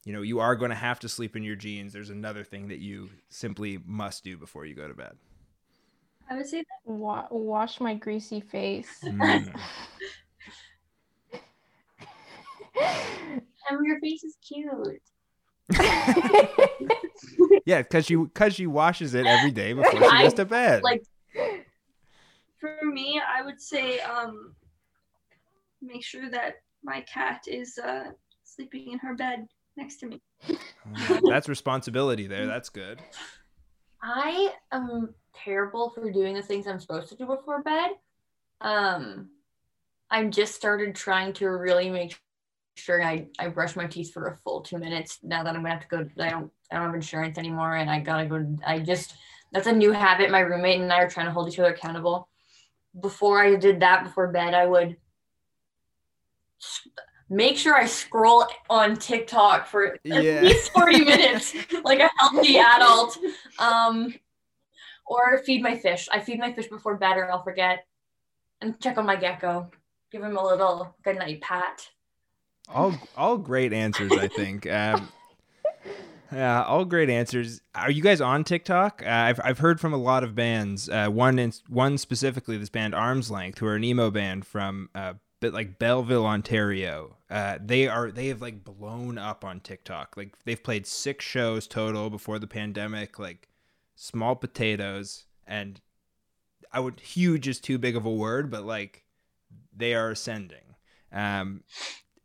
you 0.06 0.14
know 0.14 0.22
you 0.22 0.40
are 0.40 0.56
going 0.56 0.70
to 0.70 0.76
have 0.76 1.00
to 1.02 1.10
sleep 1.10 1.36
in 1.36 1.44
your 1.44 1.56
jeans, 1.56 1.92
there's 1.92 2.10
another 2.10 2.44
thing 2.44 2.70
that 2.70 2.80
you 2.80 3.10
simply 3.30 3.80
must 3.86 4.24
do 4.24 4.38
before 4.38 4.66
you 4.66 4.76
go 4.76 4.88
to 4.88 4.94
bed. 4.94 5.18
I 6.30 6.38
would 6.38 6.48
say 6.48 6.60
that 6.60 6.92
Wa- 6.92 7.28
wash 7.30 7.80
my 7.80 7.96
greasy 7.96 8.40
face. 8.40 9.04
Mm. 9.04 9.54
and 13.70 13.86
your 13.86 14.00
face 14.00 14.24
is 14.24 14.38
cute 14.48 15.02
yeah, 17.66 17.82
because 17.82 18.06
she 18.06 18.16
because 18.16 18.54
she 18.54 18.68
washes 18.68 19.16
it 19.16 19.26
every 19.26 19.50
day 19.50 19.74
before 19.74 20.04
she 20.04 20.18
goes 20.20 20.34
to 20.36 20.46
bed. 20.46 20.84
like 20.84 21.04
for 22.60 22.78
me, 22.84 23.20
I 23.28 23.42
would 23.44 23.60
say 23.60 24.00
um 24.02 24.54
make 25.82 26.04
sure 26.04 26.30
that 26.30 26.56
my 26.84 27.02
cat 27.02 27.46
is 27.48 27.80
uh 27.80 28.12
sleeping 28.44 28.92
in 28.92 29.00
her 29.00 29.16
bed 29.16 29.48
next 29.78 29.98
to 29.98 30.08
me. 30.08 30.22
Mm, 30.88 31.28
that's 31.28 31.50
responsibility 31.50 32.28
there. 32.28 32.46
That's 32.46 32.70
good. 32.70 33.02
i 34.02 34.54
am 34.72 35.14
terrible 35.34 35.90
for 35.90 36.12
doing 36.12 36.36
the 36.36 36.42
things 36.42 36.68
i'm 36.68 36.80
supposed 36.80 37.10
to 37.10 37.16
do 37.16 37.26
before 37.26 37.64
bed 37.64 37.92
um 38.62 39.30
i'm 40.12 40.30
just 40.32 40.54
started 40.54 40.94
trying 40.94 41.34
to 41.34 41.48
really 41.48 41.90
make 41.90 42.16
sure 42.78 43.02
I, 43.02 43.28
I 43.40 43.48
brush 43.48 43.76
my 43.76 43.88
teeth 43.88 44.12
for 44.14 44.28
a 44.28 44.38
full 44.44 44.62
two 44.62 44.78
minutes 44.78 45.20
now 45.24 45.44
that 45.44 45.56
I'm 45.56 45.62
gonna 45.64 45.70
have 45.76 45.82
to 45.82 45.88
go. 45.88 46.10
I 46.22 46.30
don't 46.30 46.52
I 46.70 46.76
don't 46.76 46.88
have 46.88 46.96
insurance 46.96 47.38
anymore, 47.38 47.76
and 47.78 47.90
I 47.90 48.02
gotta 48.02 48.26
go. 48.26 48.46
I 48.68 48.80
just 48.80 49.16
that's 49.54 49.68
a 49.68 49.72
new 49.72 49.94
habit. 49.94 50.30
My 50.30 50.42
roommate 50.42 50.82
and 50.82 50.92
I 50.92 51.00
are 51.00 51.10
trying 51.10 51.28
to 51.28 51.32
hold 51.32 51.48
each 51.48 51.58
other 51.58 51.74
accountable. 51.74 52.28
Before 53.00 53.42
I 53.42 53.56
did 53.56 53.80
that 53.80 54.04
before 54.04 54.28
bed, 54.28 54.54
I 54.54 54.66
would 54.66 54.98
s- 56.62 56.88
make 57.30 57.58
sure 57.58 57.76
I 57.76 57.86
scroll 57.86 58.46
on 58.70 58.96
TikTok 58.98 59.68
for 59.68 59.86
at 59.94 60.00
Yeah. 60.04 60.42
least 60.42 60.72
40 60.72 61.00
minutes, 61.06 61.54
like 61.84 62.00
a 62.00 62.10
healthy 62.20 62.58
adult. 62.58 63.18
Um, 63.60 64.14
or 65.08 65.38
feed 65.40 65.62
my 65.62 65.78
fish. 65.78 66.08
I 66.12 66.20
feed 66.20 66.40
my 66.40 66.52
fish 66.54 66.68
before 66.68 66.96
bed, 66.98 67.18
or 67.18 67.32
I'll 67.32 67.44
forget. 67.44 67.86
And 68.62 68.80
check 68.80 68.98
on 68.98 69.06
my 69.06 69.16
gecko. 69.16 69.70
Give 70.12 70.24
him 70.24 70.36
a 70.38 70.44
little 70.44 70.96
good 71.04 71.18
night 71.18 71.42
pat. 71.42 71.88
All 72.70 72.96
all 73.16 73.38
great 73.38 73.74
answers, 73.74 74.12
I 74.12 74.28
think. 74.28 74.66
Um, 74.72 75.10
yeah, 76.32 76.64
all 76.64 76.86
great 76.86 77.10
answers. 77.12 77.62
Are 77.76 77.92
you 77.92 78.02
guys 78.02 78.20
on 78.20 78.44
TikTok? 78.44 79.04
Uh, 79.06 79.10
I've 79.10 79.40
I've 79.44 79.60
heard 79.60 79.80
from 79.80 79.94
a 79.94 79.98
lot 79.98 80.24
of 80.24 80.34
bands. 80.34 80.90
Uh, 80.90 81.08
one 81.08 81.38
in, 81.38 81.54
one 81.70 81.98
specifically, 82.00 82.58
this 82.58 82.70
band 82.70 82.96
Arms 82.96 83.30
Length, 83.30 83.60
who 83.60 83.68
are 83.68 83.76
an 83.76 83.84
emo 83.84 84.10
band 84.10 84.48
from 84.48 84.90
uh, 84.96 85.14
bit 85.40 85.54
like 85.54 85.78
Belleville, 85.78 86.26
Ontario. 86.26 87.15
Uh, 87.36 87.58
they 87.62 87.86
are 87.86 88.12
they 88.12 88.28
have 88.28 88.42
like 88.42 88.64
blown 88.64 89.18
up 89.18 89.44
on 89.44 89.60
TikTok. 89.60 90.16
Like 90.16 90.38
they've 90.46 90.64
played 90.64 90.88
six 90.88 91.26
shows 91.26 91.68
total 91.68 92.10
before 92.10 92.40
the 92.40 92.48
pandemic. 92.48 93.20
Like 93.20 93.50
small 93.94 94.38
potatoes, 94.38 95.26
and 95.46 95.82
I 96.72 96.80
would 96.80 97.02
huge 97.02 97.50
is 97.50 97.60
too 97.60 97.78
big 97.78 97.98
of 97.98 98.06
a 98.06 98.10
word, 98.10 98.50
but 98.50 98.64
like 98.64 99.04
they 99.76 99.94
are 99.94 100.12
ascending. 100.12 100.76
Um, 101.12 101.64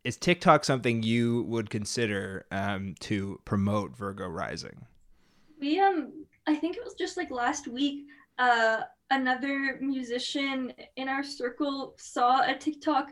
is 0.05 0.15
TikTok 0.15 0.63
something 0.63 1.03
you 1.03 1.43
would 1.43 1.69
consider 1.69 2.45
um, 2.49 2.95
to 3.01 3.41
promote 3.43 3.97
Virgo 3.97 4.29
rising? 4.29 4.85
We 5.59 5.77
um 5.81 6.25
I 6.47 6.55
think 6.55 6.77
it 6.77 6.85
was 6.85 6.93
just 6.93 7.17
like 7.17 7.31
last 7.31 7.67
week, 7.67 8.05
uh, 8.39 8.83
another 9.09 9.77
musician 9.81 10.71
in 10.95 11.09
our 11.09 11.21
circle 11.21 11.95
saw 11.97 12.49
a 12.49 12.55
TikTok 12.55 13.09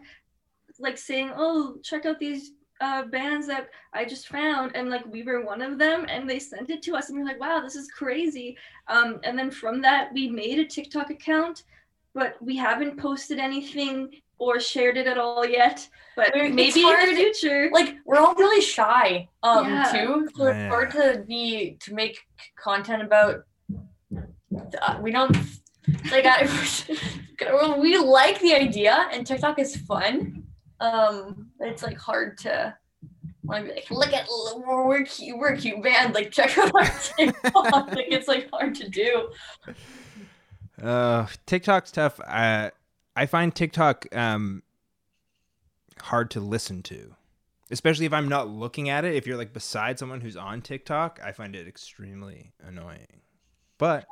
like 0.79 0.97
saying, 0.97 1.31
"Oh, 1.35 1.77
check 1.83 2.05
out 2.05 2.19
these 2.19 2.51
uh, 2.81 3.03
bands 3.05 3.47
that 3.47 3.69
I 3.93 4.05
just 4.05 4.27
found," 4.27 4.75
and 4.75 4.89
like 4.89 5.05
we 5.05 5.23
were 5.23 5.43
one 5.45 5.61
of 5.61 5.77
them, 5.77 6.05
and 6.09 6.29
they 6.29 6.39
sent 6.39 6.69
it 6.69 6.81
to 6.83 6.95
us, 6.95 7.09
and 7.09 7.17
we 7.17 7.23
are 7.23 7.27
like, 7.27 7.39
"Wow, 7.39 7.61
this 7.61 7.75
is 7.75 7.87
crazy!" 7.89 8.57
Um, 8.87 9.19
and 9.23 9.37
then 9.37 9.51
from 9.51 9.81
that, 9.81 10.09
we 10.13 10.29
made 10.29 10.59
a 10.59 10.65
TikTok 10.65 11.09
account, 11.09 11.63
but 12.13 12.35
we 12.41 12.55
haven't 12.57 12.97
posted 12.97 13.39
anything 13.39 14.09
or 14.37 14.59
shared 14.59 14.97
it 14.97 15.07
at 15.07 15.17
all 15.17 15.45
yet. 15.45 15.87
But 16.15 16.31
It's 16.33 16.55
maybe 16.55 16.81
in 16.87 17.09
the 17.09 17.15
future, 17.15 17.69
like 17.71 17.95
we're 18.05 18.17
all 18.17 18.35
really 18.35 18.61
shy 18.61 19.27
um 19.43 19.65
Yeah. 19.65 19.91
too 19.91 20.27
so 20.35 20.47
it's 20.47 20.57
Yeah. 20.57 20.67
hard 20.69 20.91
to 20.91 21.23
be 21.27 21.77
to 21.81 21.93
make 21.93 22.19
content 22.57 23.01
about 23.01 23.43
uh, 24.81 24.97
we 25.01 25.11
don't 25.11 25.35
like 26.11 26.25
I, 26.25 26.47
we 27.79 27.97
like 27.97 28.39
the 28.41 28.53
idea 28.53 29.07
and 29.13 29.25
tiktok 29.25 29.59
is 29.59 29.75
fun 29.77 30.38
um 30.81 31.49
it's 31.59 31.83
like 31.83 31.97
hard 31.97 32.37
to 32.37 32.73
want 33.43 33.65
to 33.65 33.69
be 33.69 33.75
like 33.75 33.91
look 33.91 34.13
at 34.13 34.27
we're, 34.57 34.87
we're 34.87 35.03
cute 35.03 35.37
we're 35.37 35.53
a 35.53 35.57
cute 35.57 35.81
band 35.83 36.13
like 36.13 36.31
check 36.31 36.57
out 36.57 36.73
our 36.73 36.85
tiktok 36.85 37.91
like 37.95 38.07
it's 38.09 38.27
like 38.27 38.49
hard 38.51 38.75
to 38.75 38.89
do 38.89 39.29
Uh, 40.81 41.27
TikTok's 41.45 41.91
tough. 41.91 42.21
Uh, 42.25 42.69
I 43.15 43.25
find 43.25 43.53
TikTok 43.53 44.05
um 44.15 44.63
hard 46.03 46.31
to 46.31 46.39
listen 46.39 46.81
to, 46.83 47.15
especially 47.69 48.05
if 48.05 48.13
I'm 48.13 48.29
not 48.29 48.47
looking 48.47 48.87
at 48.87 49.03
it. 49.03 49.13
If 49.15 49.27
you're 49.27 49.35
like 49.35 49.51
beside 49.51 49.99
someone 49.99 50.21
who's 50.21 50.37
on 50.37 50.61
TikTok, 50.61 51.19
I 51.21 51.33
find 51.33 51.53
it 51.55 51.67
extremely 51.67 52.53
annoying. 52.63 53.21
But 53.77 54.05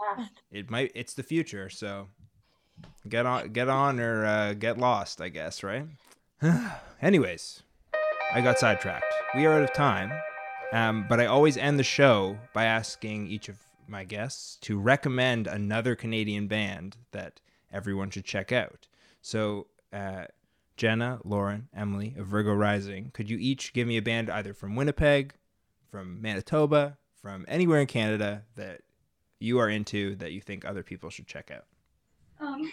it 0.51 0.69
might. 0.69 0.91
It's 0.93 1.13
the 1.13 1.23
future, 1.23 1.69
so 1.69 2.09
get 3.07 3.25
on, 3.25 3.53
get 3.53 3.69
on, 3.69 3.99
or 4.01 4.25
uh, 4.25 4.53
get 4.53 4.77
lost. 4.77 5.21
I 5.21 5.29
guess, 5.29 5.63
right? 5.63 5.85
Anyways, 7.01 7.63
I 8.33 8.41
got 8.41 8.59
sidetracked. 8.59 9.13
We 9.35 9.45
are 9.45 9.53
out 9.53 9.63
of 9.63 9.73
time. 9.73 10.11
Um, 10.73 11.05
but 11.07 11.19
I 11.19 11.25
always 11.25 11.57
end 11.57 11.79
the 11.79 11.83
show 11.83 12.37
by 12.53 12.65
asking 12.65 13.27
each 13.27 13.47
of 13.47 13.57
my 13.87 14.03
guests 14.03 14.57
to 14.61 14.77
recommend 14.77 15.47
another 15.47 15.95
Canadian 15.95 16.47
band 16.47 16.97
that 17.11 17.39
everyone 17.71 18.09
should 18.09 18.25
check 18.25 18.51
out. 18.51 18.87
So, 19.21 19.67
uh, 19.93 20.25
Jenna, 20.75 21.19
Lauren, 21.23 21.69
Emily 21.75 22.13
of 22.17 22.27
Virgo 22.27 22.53
Rising, 22.53 23.11
could 23.13 23.29
you 23.29 23.37
each 23.39 23.73
give 23.73 23.87
me 23.87 23.97
a 23.97 24.01
band 24.01 24.29
either 24.29 24.53
from 24.53 24.75
Winnipeg, 24.75 25.33
from 25.89 26.21
Manitoba, 26.21 26.97
from 27.21 27.45
anywhere 27.47 27.79
in 27.79 27.87
Canada 27.87 28.43
that 28.55 28.81
you 29.39 29.57
are 29.57 29.69
into 29.69 30.15
that 30.17 30.33
you 30.33 30.41
think 30.41 30.65
other 30.65 30.83
people 30.83 31.09
should 31.09 31.27
check 31.27 31.49
out? 31.49 31.65
um, 32.39 32.71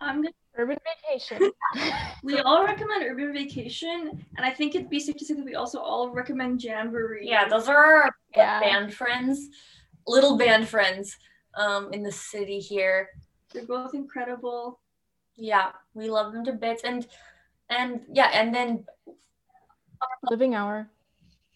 I'm 0.00 0.16
gonna 0.16 0.32
Urban 0.56 0.78
vacation. 1.04 1.50
We 2.22 2.40
all 2.40 2.64
recommend 2.64 3.04
Urban 3.04 3.32
Vacation, 3.32 4.24
and 4.36 4.46
I 4.46 4.50
think 4.50 4.74
it'd 4.74 4.88
be 4.90 4.98
safe 4.98 5.16
to 5.16 5.24
say 5.24 5.34
that 5.34 5.44
we 5.44 5.54
also 5.54 5.78
all 5.78 6.10
recommend 6.10 6.62
Jamboree. 6.62 7.28
yeah 7.28 7.46
those 7.48 7.68
are 7.68 8.02
our 8.02 8.10
Yeah. 8.34 8.60
band 8.60 8.94
friends 8.94 9.48
little 10.06 10.36
band 10.38 10.66
friends 10.68 11.16
um 11.56 11.92
in 11.92 12.02
the 12.02 12.12
city 12.12 12.58
here 12.60 13.08
they're 13.52 13.66
both 13.66 13.94
incredible. 13.94 14.80
yeah 15.36 15.72
we 15.94 16.08
love 16.08 16.32
them 16.32 16.44
to 16.44 16.52
bits 16.52 16.82
and 16.84 17.06
and 17.68 18.00
yeah 18.12 18.30
and 18.32 18.54
then 18.54 18.84
Living 20.30 20.54
hour. 20.54 20.88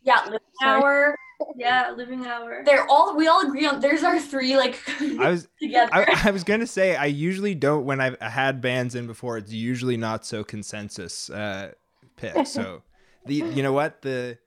yeah 0.02 0.24
living 0.26 0.54
Sorry. 0.60 0.82
hour 0.82 1.16
Yeah, 1.56 1.92
Living 1.96 2.26
Hour. 2.26 2.62
they're 2.64 2.86
all 2.88 3.16
we 3.16 3.26
all 3.28 3.46
agree 3.46 3.66
on 3.66 3.80
there's 3.80 4.02
our 4.02 4.18
three 4.18 4.56
like 4.56 4.80
I 5.00 5.30
was 5.30 5.48
together 5.60 5.90
I, 5.92 6.22
I 6.24 6.30
was 6.30 6.44
gonna 6.44 6.66
say 6.66 6.96
I 6.96 7.06
usually 7.06 7.54
don't 7.54 7.84
when 7.84 8.00
I've 8.00 8.20
had 8.20 8.60
bands 8.60 8.94
in 8.94 9.06
before. 9.06 9.38
It's 9.38 9.52
usually 9.52 9.96
not 9.96 10.24
so 10.24 10.44
consensus 10.44 11.30
uh, 11.30 11.72
pick. 12.16 12.34
So 12.46 12.82
the 13.26 13.34
you 13.34 13.62
know 13.62 13.72
what 13.72 14.02
the 14.02 14.38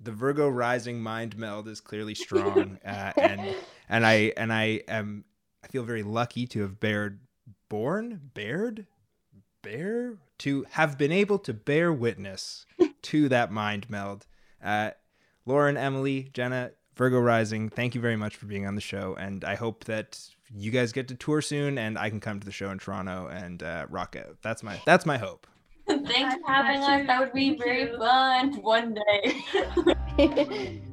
the 0.00 0.12
Virgo 0.12 0.48
rising 0.48 1.00
mind 1.02 1.36
meld 1.36 1.68
is 1.68 1.80
clearly 1.80 2.14
strong, 2.14 2.78
uh, 2.84 3.12
and 3.16 3.54
and 3.88 4.06
I 4.06 4.32
and 4.36 4.52
I 4.52 4.82
am 4.88 5.24
I 5.62 5.68
feel 5.68 5.82
very 5.82 6.02
lucky 6.02 6.46
to 6.48 6.62
have 6.62 6.80
bared 6.80 7.20
born 7.68 8.30
bared 8.34 8.86
bear 9.62 10.16
to 10.38 10.64
have 10.70 10.96
been 10.96 11.12
able 11.12 11.38
to 11.38 11.52
bear 11.52 11.92
witness 11.92 12.64
to 13.02 13.28
that 13.28 13.52
mind 13.52 13.88
meld. 13.90 14.26
Uh, 14.62 14.90
Lauren, 15.50 15.76
Emily, 15.76 16.30
Jenna, 16.32 16.70
Virgo 16.94 17.18
Rising, 17.18 17.68
thank 17.68 17.96
you 17.96 18.00
very 18.00 18.14
much 18.14 18.36
for 18.36 18.46
being 18.46 18.66
on 18.66 18.76
the 18.76 18.80
show. 18.80 19.16
And 19.18 19.44
I 19.44 19.56
hope 19.56 19.84
that 19.84 20.20
you 20.54 20.70
guys 20.70 20.92
get 20.92 21.08
to 21.08 21.16
tour 21.16 21.42
soon 21.42 21.76
and 21.76 21.98
I 21.98 22.08
can 22.08 22.20
come 22.20 22.38
to 22.38 22.46
the 22.46 22.52
show 22.52 22.70
in 22.70 22.78
Toronto 22.78 23.26
and 23.26 23.60
uh, 23.62 23.86
rock 23.90 24.16
out. 24.16 24.36
That's 24.42 24.62
my 24.62 24.80
that's 24.86 25.04
my 25.04 25.18
hope. 25.18 25.48
thanks 25.88 26.36
for 26.36 26.52
having 26.52 26.80
us 26.82 27.06
that 27.06 27.20
would 27.20 27.32
be 27.32 27.50
Thank 27.50 27.64
very 27.64 27.90
you. 27.90 27.98
fun 27.98 28.62
one 28.62 28.94
day 28.94 30.82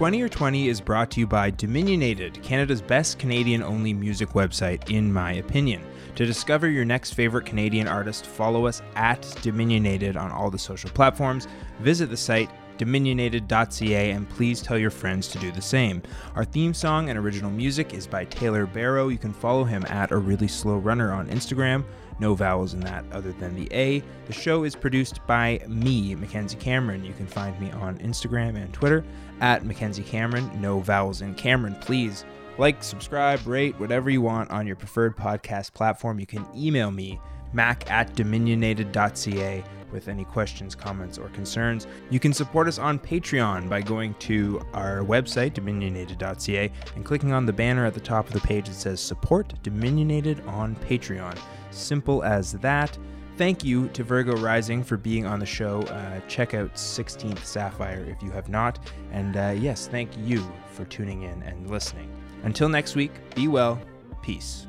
Twenty 0.00 0.22
or 0.22 0.30
Twenty 0.30 0.68
is 0.68 0.80
brought 0.80 1.10
to 1.10 1.20
you 1.20 1.26
by 1.26 1.50
Dominionated, 1.50 2.42
Canada's 2.42 2.80
best 2.80 3.18
Canadian 3.18 3.62
only 3.62 3.92
music 3.92 4.30
website, 4.30 4.90
in 4.90 5.12
my 5.12 5.32
opinion. 5.32 5.84
To 6.14 6.24
discover 6.24 6.70
your 6.70 6.86
next 6.86 7.12
favorite 7.12 7.44
Canadian 7.44 7.86
artist, 7.86 8.24
follow 8.24 8.64
us 8.64 8.80
at 8.96 9.20
Dominionated 9.20 10.16
on 10.16 10.32
all 10.32 10.50
the 10.50 10.58
social 10.58 10.88
platforms. 10.88 11.48
Visit 11.80 12.08
the 12.08 12.16
site 12.16 12.48
dominionated.ca 12.78 14.10
and 14.12 14.26
please 14.30 14.62
tell 14.62 14.78
your 14.78 14.90
friends 14.90 15.28
to 15.28 15.38
do 15.38 15.52
the 15.52 15.60
same. 15.60 16.02
Our 16.34 16.46
theme 16.46 16.72
song 16.72 17.10
and 17.10 17.18
original 17.18 17.50
music 17.50 17.92
is 17.92 18.06
by 18.06 18.24
Taylor 18.24 18.64
Barrow. 18.64 19.08
You 19.08 19.18
can 19.18 19.34
follow 19.34 19.64
him 19.64 19.84
at 19.86 20.12
a 20.12 20.16
really 20.16 20.48
slow 20.48 20.78
runner 20.78 21.12
on 21.12 21.28
Instagram. 21.28 21.84
No 22.20 22.34
vowels 22.34 22.74
in 22.74 22.80
that 22.80 23.04
other 23.12 23.32
than 23.32 23.54
the 23.54 23.66
A. 23.72 24.02
The 24.26 24.32
show 24.32 24.64
is 24.64 24.76
produced 24.76 25.26
by 25.26 25.60
me, 25.66 26.14
Mackenzie 26.14 26.58
Cameron. 26.58 27.02
You 27.02 27.14
can 27.14 27.26
find 27.26 27.58
me 27.58 27.70
on 27.72 27.98
Instagram 27.98 28.56
and 28.56 28.72
Twitter 28.74 29.02
at 29.40 29.64
Mackenzie 29.64 30.02
Cameron. 30.02 30.50
No 30.60 30.80
vowels 30.80 31.22
in 31.22 31.34
Cameron, 31.34 31.76
please. 31.80 32.26
Like, 32.58 32.82
subscribe, 32.82 33.46
rate, 33.46 33.80
whatever 33.80 34.10
you 34.10 34.20
want 34.20 34.50
on 34.50 34.66
your 34.66 34.76
preferred 34.76 35.16
podcast 35.16 35.72
platform. 35.72 36.20
You 36.20 36.26
can 36.26 36.46
email 36.54 36.90
me, 36.90 37.18
mac 37.52 37.90
at 37.90 38.14
dominionated.ca, 38.14 39.64
with 39.92 40.08
any 40.08 40.24
questions, 40.24 40.74
comments, 40.74 41.18
or 41.18 41.28
concerns. 41.30 41.86
You 42.10 42.20
can 42.20 42.32
support 42.32 42.68
us 42.68 42.78
on 42.78 42.98
Patreon 42.98 43.68
by 43.68 43.82
going 43.82 44.14
to 44.20 44.60
our 44.72 45.00
website, 45.00 45.52
dominionated.ca, 45.52 46.70
and 46.94 47.04
clicking 47.04 47.32
on 47.32 47.46
the 47.46 47.52
banner 47.52 47.84
at 47.84 47.94
the 47.94 48.00
top 48.00 48.26
of 48.26 48.32
the 48.32 48.40
page 48.40 48.68
that 48.68 48.74
says 48.74 49.00
Support 49.00 49.54
Dominionated 49.62 50.46
on 50.46 50.76
Patreon. 50.76 51.38
Simple 51.70 52.22
as 52.22 52.52
that. 52.52 52.96
Thank 53.36 53.64
you 53.64 53.88
to 53.88 54.04
Virgo 54.04 54.36
Rising 54.36 54.84
for 54.84 54.98
being 54.98 55.24
on 55.24 55.40
the 55.40 55.46
show. 55.46 55.80
Uh, 55.82 56.20
check 56.28 56.52
out 56.52 56.74
16th 56.74 57.42
Sapphire 57.42 58.04
if 58.04 58.22
you 58.22 58.30
have 58.32 58.50
not. 58.50 58.78
And 59.12 59.36
uh, 59.36 59.54
yes, 59.56 59.86
thank 59.86 60.10
you 60.18 60.46
for 60.72 60.84
tuning 60.84 61.22
in 61.22 61.42
and 61.44 61.70
listening. 61.70 62.10
Until 62.42 62.68
next 62.68 62.96
week, 62.96 63.12
be 63.34 63.48
well. 63.48 63.80
Peace. 64.22 64.66